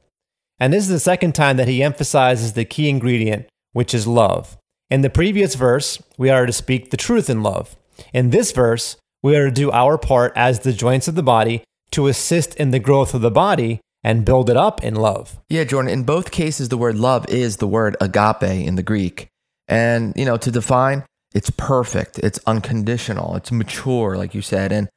And 0.59 0.73
this 0.73 0.85
is 0.85 0.91
the 0.91 1.01
second 1.01 1.35
time 1.35 1.57
that 1.57 1.69
he 1.69 1.83
emphasizes 1.83 2.53
the 2.53 2.65
key 2.65 2.89
ingredient, 2.89 3.47
which 3.73 3.95
is 3.95 4.07
love. 4.07 4.57
In 4.91 5.01
the 5.01 5.11
previous 5.11 5.55
verse, 5.55 6.03
we 6.19 6.31
are 6.31 6.47
to 6.47 6.53
speak 6.53 6.91
the 6.91 6.97
truth 6.97 7.31
in 7.31 7.43
love. 7.43 7.77
In 8.13 8.31
this 8.31 8.53
verse, 8.53 8.97
we 9.23 9.37
are 9.37 9.47
to 9.47 9.51
do 9.51 9.71
our 9.73 9.97
part 9.97 10.33
as 10.37 10.61
the 10.61 10.73
joints 10.73 11.09
of 11.09 11.15
the 11.15 11.23
body 11.23 11.65
to 11.93 12.07
assist 12.09 12.55
in 12.57 12.71
the 12.71 12.79
growth 12.79 13.15
of 13.15 13.23
the 13.23 13.31
body 13.31 13.81
and 14.05 14.25
build 14.25 14.51
it 14.51 14.57
up 14.57 14.85
in 14.85 14.95
love. 14.95 15.41
Yeah, 15.49 15.65
Jordan, 15.65 15.91
in 15.91 16.05
both 16.05 16.31
cases, 16.31 16.69
the 16.69 16.77
word 16.77 16.97
love 16.97 17.27
is 17.29 17.57
the 17.57 17.67
word 17.67 17.97
agape 18.01 18.43
in 18.43 18.77
the 18.77 18.83
Greek. 18.83 19.29
And, 19.67 20.13
you 20.15 20.27
know, 20.27 20.37
to 20.37 20.51
define, 20.51 21.05
it's 21.35 21.51
perfect, 21.51 22.19
it's 22.19 22.39
unconditional, 22.47 23.35
it's 23.35 23.51
mature, 23.51 24.17
like 24.17 24.35
you 24.35 24.43
said. 24.43 24.71
And 24.71 24.89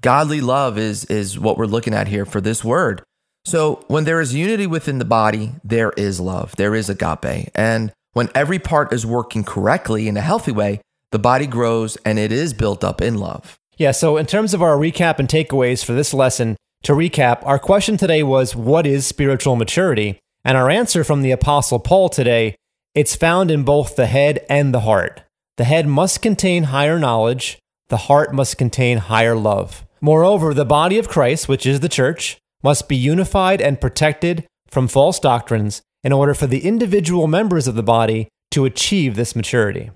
godly 0.00 0.40
love 0.40 0.78
is, 0.78 1.04
is 1.04 1.38
what 1.38 1.58
we're 1.58 1.66
looking 1.66 1.94
at 1.94 2.08
here 2.08 2.24
for 2.24 2.40
this 2.40 2.64
word. 2.64 3.02
So 3.44 3.84
when 3.88 4.04
there 4.04 4.22
is 4.22 4.34
unity 4.34 4.66
within 4.66 4.98
the 4.98 5.04
body, 5.04 5.52
there 5.62 5.92
is 5.98 6.18
love, 6.18 6.56
there 6.56 6.74
is 6.74 6.88
agape. 6.88 7.50
And 7.54 7.92
when 8.14 8.30
every 8.34 8.58
part 8.58 8.92
is 8.94 9.04
working 9.04 9.44
correctly 9.44 10.08
in 10.08 10.16
a 10.16 10.22
healthy 10.22 10.52
way, 10.52 10.80
the 11.10 11.18
body 11.18 11.46
grows 11.46 11.96
and 12.04 12.18
it 12.18 12.32
is 12.32 12.54
built 12.54 12.82
up 12.82 13.02
in 13.02 13.18
love. 13.18 13.58
Yeah, 13.76 13.90
so 13.90 14.16
in 14.16 14.24
terms 14.24 14.54
of 14.54 14.62
our 14.62 14.76
recap 14.76 15.18
and 15.18 15.28
takeaways 15.28 15.84
for 15.84 15.92
this 15.92 16.14
lesson, 16.14 16.56
to 16.84 16.92
recap, 16.92 17.40
our 17.44 17.58
question 17.58 17.96
today 17.96 18.22
was 18.22 18.54
what 18.54 18.86
is 18.86 19.06
spiritual 19.06 19.56
maturity? 19.56 20.20
And 20.44 20.56
our 20.56 20.70
answer 20.70 21.02
from 21.02 21.22
the 21.22 21.30
Apostle 21.30 21.78
Paul 21.78 22.08
today 22.08 22.56
it's 22.94 23.16
found 23.16 23.50
in 23.50 23.64
both 23.64 23.96
the 23.96 24.06
head 24.06 24.46
and 24.48 24.72
the 24.72 24.80
heart. 24.80 25.22
The 25.56 25.64
head 25.64 25.88
must 25.88 26.22
contain 26.22 26.64
higher 26.64 26.98
knowledge, 26.98 27.58
the 27.88 27.96
heart 27.96 28.32
must 28.32 28.56
contain 28.56 28.98
higher 28.98 29.34
love. 29.34 29.84
Moreover, 30.00 30.54
the 30.54 30.64
body 30.64 30.98
of 30.98 31.08
Christ, 31.08 31.48
which 31.48 31.66
is 31.66 31.80
the 31.80 31.88
church, 31.88 32.38
must 32.62 32.88
be 32.88 32.94
unified 32.94 33.60
and 33.60 33.80
protected 33.80 34.46
from 34.68 34.86
false 34.86 35.18
doctrines 35.18 35.82
in 36.04 36.12
order 36.12 36.34
for 36.34 36.46
the 36.46 36.64
individual 36.64 37.26
members 37.26 37.66
of 37.66 37.74
the 37.74 37.82
body 37.82 38.28
to 38.52 38.64
achieve 38.64 39.16
this 39.16 39.34
maturity. 39.34 39.90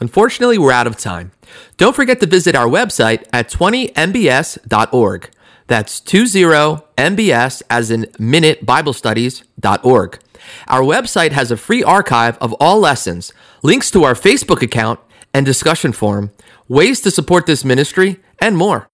Unfortunately, 0.00 0.58
we're 0.58 0.72
out 0.72 0.86
of 0.86 0.98
time. 0.98 1.32
Don't 1.76 1.96
forget 1.96 2.20
to 2.20 2.26
visit 2.26 2.54
our 2.54 2.66
website 2.66 3.24
at 3.32 3.50
20mbs.org. 3.50 5.30
That's 5.68 6.00
20mbs 6.00 7.62
as 7.70 7.90
in 7.90 8.06
minute 8.18 8.66
Bible 8.66 8.92
studies.org. 8.92 10.18
Our 10.66 10.82
website 10.82 11.32
has 11.32 11.50
a 11.50 11.56
free 11.56 11.84
archive 11.84 12.38
of 12.38 12.54
all 12.54 12.80
lessons, 12.80 13.32
links 13.62 13.90
to 13.92 14.04
our 14.04 14.14
Facebook 14.14 14.62
account 14.62 14.98
and 15.32 15.44
discussion 15.44 15.92
forum, 15.92 16.30
ways 16.68 17.00
to 17.02 17.10
support 17.10 17.46
this 17.46 17.64
ministry, 17.64 18.18
and 18.40 18.56
more. 18.56 18.88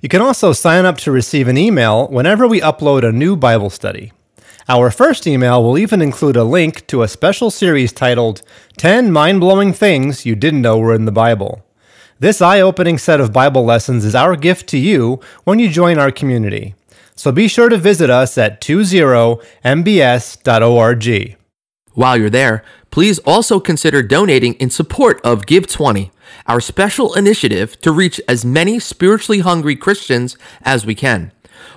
You 0.00 0.08
can 0.08 0.20
also 0.20 0.52
sign 0.52 0.84
up 0.84 0.98
to 0.98 1.10
receive 1.10 1.48
an 1.48 1.58
email 1.58 2.06
whenever 2.08 2.46
we 2.46 2.60
upload 2.60 3.06
a 3.06 3.12
new 3.12 3.36
Bible 3.36 3.70
study. 3.70 4.12
Our 4.68 4.90
first 4.90 5.26
email 5.26 5.62
will 5.62 5.76
even 5.76 6.00
include 6.00 6.36
a 6.36 6.44
link 6.44 6.86
to 6.86 7.02
a 7.02 7.08
special 7.08 7.50
series 7.50 7.92
titled 7.92 8.42
10 8.78 9.10
Mind 9.10 9.40
Blowing 9.40 9.72
Things 9.72 10.24
You 10.24 10.36
Didn't 10.36 10.62
Know 10.62 10.78
Were 10.78 10.94
in 10.94 11.06
the 11.06 11.12
Bible. 11.12 11.64
This 12.20 12.40
eye 12.40 12.60
opening 12.60 12.96
set 12.96 13.20
of 13.20 13.32
Bible 13.32 13.64
lessons 13.64 14.04
is 14.04 14.14
our 14.14 14.36
gift 14.36 14.68
to 14.68 14.78
you 14.78 15.18
when 15.42 15.58
you 15.58 15.68
join 15.68 15.98
our 15.98 16.12
community. 16.12 16.76
So 17.16 17.32
be 17.32 17.48
sure 17.48 17.68
to 17.68 17.76
visit 17.76 18.08
us 18.08 18.38
at 18.38 18.60
20mbs.org. 18.60 19.42
While 21.94 22.16
you're 22.16 22.30
there, 22.30 22.64
please 22.92 23.18
also 23.20 23.58
consider 23.58 24.00
donating 24.02 24.54
in 24.54 24.70
support 24.70 25.20
of 25.24 25.46
Give 25.46 25.66
20, 25.66 26.12
our 26.46 26.60
special 26.60 27.14
initiative 27.14 27.80
to 27.80 27.90
reach 27.90 28.20
as 28.28 28.44
many 28.44 28.78
spiritually 28.78 29.40
hungry 29.40 29.74
Christians 29.74 30.36
as 30.62 30.86
we 30.86 30.94
can. 30.94 31.32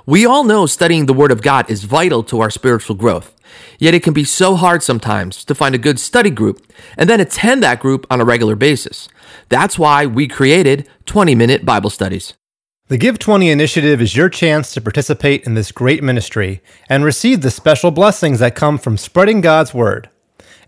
We 0.05 0.23
all 0.23 0.43
know 0.43 0.67
studying 0.67 1.07
the 1.07 1.13
Word 1.13 1.31
of 1.31 1.41
God 1.41 1.67
is 1.69 1.83
vital 1.83 2.21
to 2.25 2.41
our 2.41 2.51
spiritual 2.51 2.95
growth. 2.95 3.33
Yet 3.79 3.93
it 3.93 4.03
can 4.03 4.13
be 4.13 4.23
so 4.23 4.55
hard 4.55 4.83
sometimes 4.83 5.43
to 5.45 5.55
find 5.55 5.73
a 5.73 5.79
good 5.79 5.99
study 5.99 6.29
group 6.29 6.61
and 6.97 7.09
then 7.09 7.19
attend 7.19 7.63
that 7.63 7.79
group 7.79 8.05
on 8.09 8.21
a 8.21 8.25
regular 8.25 8.55
basis. 8.55 9.07
That's 9.49 9.79
why 9.79 10.05
we 10.05 10.27
created 10.27 10.87
20 11.05 11.35
minute 11.35 11.65
Bible 11.65 11.89
studies. 11.89 12.33
The 12.87 12.97
Give 12.97 13.19
20 13.19 13.49
initiative 13.49 14.01
is 14.01 14.15
your 14.15 14.29
chance 14.29 14.73
to 14.73 14.81
participate 14.81 15.43
in 15.43 15.55
this 15.55 15.73
great 15.73 16.01
ministry 16.01 16.61
and 16.87 17.03
receive 17.03 17.41
the 17.41 17.51
special 17.51 17.91
blessings 17.91 18.39
that 18.39 18.55
come 18.55 18.77
from 18.77 18.95
spreading 18.95 19.41
God's 19.41 19.73
Word. 19.73 20.09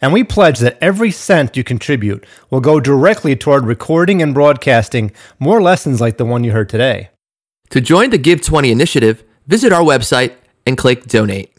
And 0.01 0.11
we 0.11 0.23
pledge 0.23 0.59
that 0.59 0.77
every 0.81 1.11
cent 1.11 1.55
you 1.55 1.63
contribute 1.63 2.25
will 2.49 2.61
go 2.61 2.79
directly 2.79 3.35
toward 3.35 3.65
recording 3.65 4.21
and 4.21 4.33
broadcasting 4.33 5.11
more 5.39 5.61
lessons 5.61 6.01
like 6.01 6.17
the 6.17 6.25
one 6.25 6.43
you 6.43 6.51
heard 6.51 6.69
today. 6.69 7.09
To 7.69 7.79
join 7.79 8.09
the 8.09 8.17
Give 8.17 8.41
20 8.41 8.71
initiative, 8.71 9.23
visit 9.47 9.71
our 9.71 9.83
website 9.83 10.35
and 10.65 10.77
click 10.77 11.05
Donate. 11.05 11.58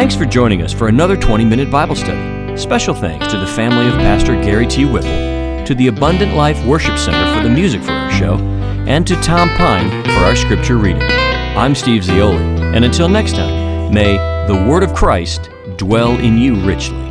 Thanks 0.00 0.16
for 0.16 0.24
joining 0.24 0.62
us 0.62 0.72
for 0.72 0.88
another 0.88 1.14
20 1.14 1.44
minute 1.44 1.70
Bible 1.70 1.94
study. 1.94 2.56
Special 2.56 2.94
thanks 2.94 3.26
to 3.26 3.36
the 3.36 3.46
family 3.46 3.86
of 3.86 3.92
Pastor 3.96 4.32
Gary 4.32 4.66
T. 4.66 4.86
Whipple, 4.86 5.62
to 5.66 5.74
the 5.74 5.88
Abundant 5.88 6.34
Life 6.34 6.64
Worship 6.64 6.96
Center 6.96 7.36
for 7.36 7.46
the 7.46 7.54
music 7.54 7.82
for 7.82 7.90
our 7.90 8.10
show, 8.10 8.38
and 8.88 9.06
to 9.06 9.14
Tom 9.16 9.50
Pine 9.58 9.90
for 10.04 10.24
our 10.24 10.34
scripture 10.34 10.78
reading. 10.78 11.02
I'm 11.02 11.74
Steve 11.74 12.00
Zioli, 12.00 12.74
and 12.74 12.82
until 12.82 13.10
next 13.10 13.32
time, 13.32 13.92
may 13.92 14.16
the 14.46 14.66
Word 14.66 14.84
of 14.84 14.94
Christ 14.94 15.50
dwell 15.76 16.18
in 16.18 16.38
you 16.38 16.54
richly. 16.64 17.09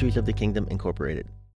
Mysteries 0.00 0.16
of 0.16 0.24
the 0.24 0.32
Kingdom 0.32 0.66
Incorporated. 0.70 1.28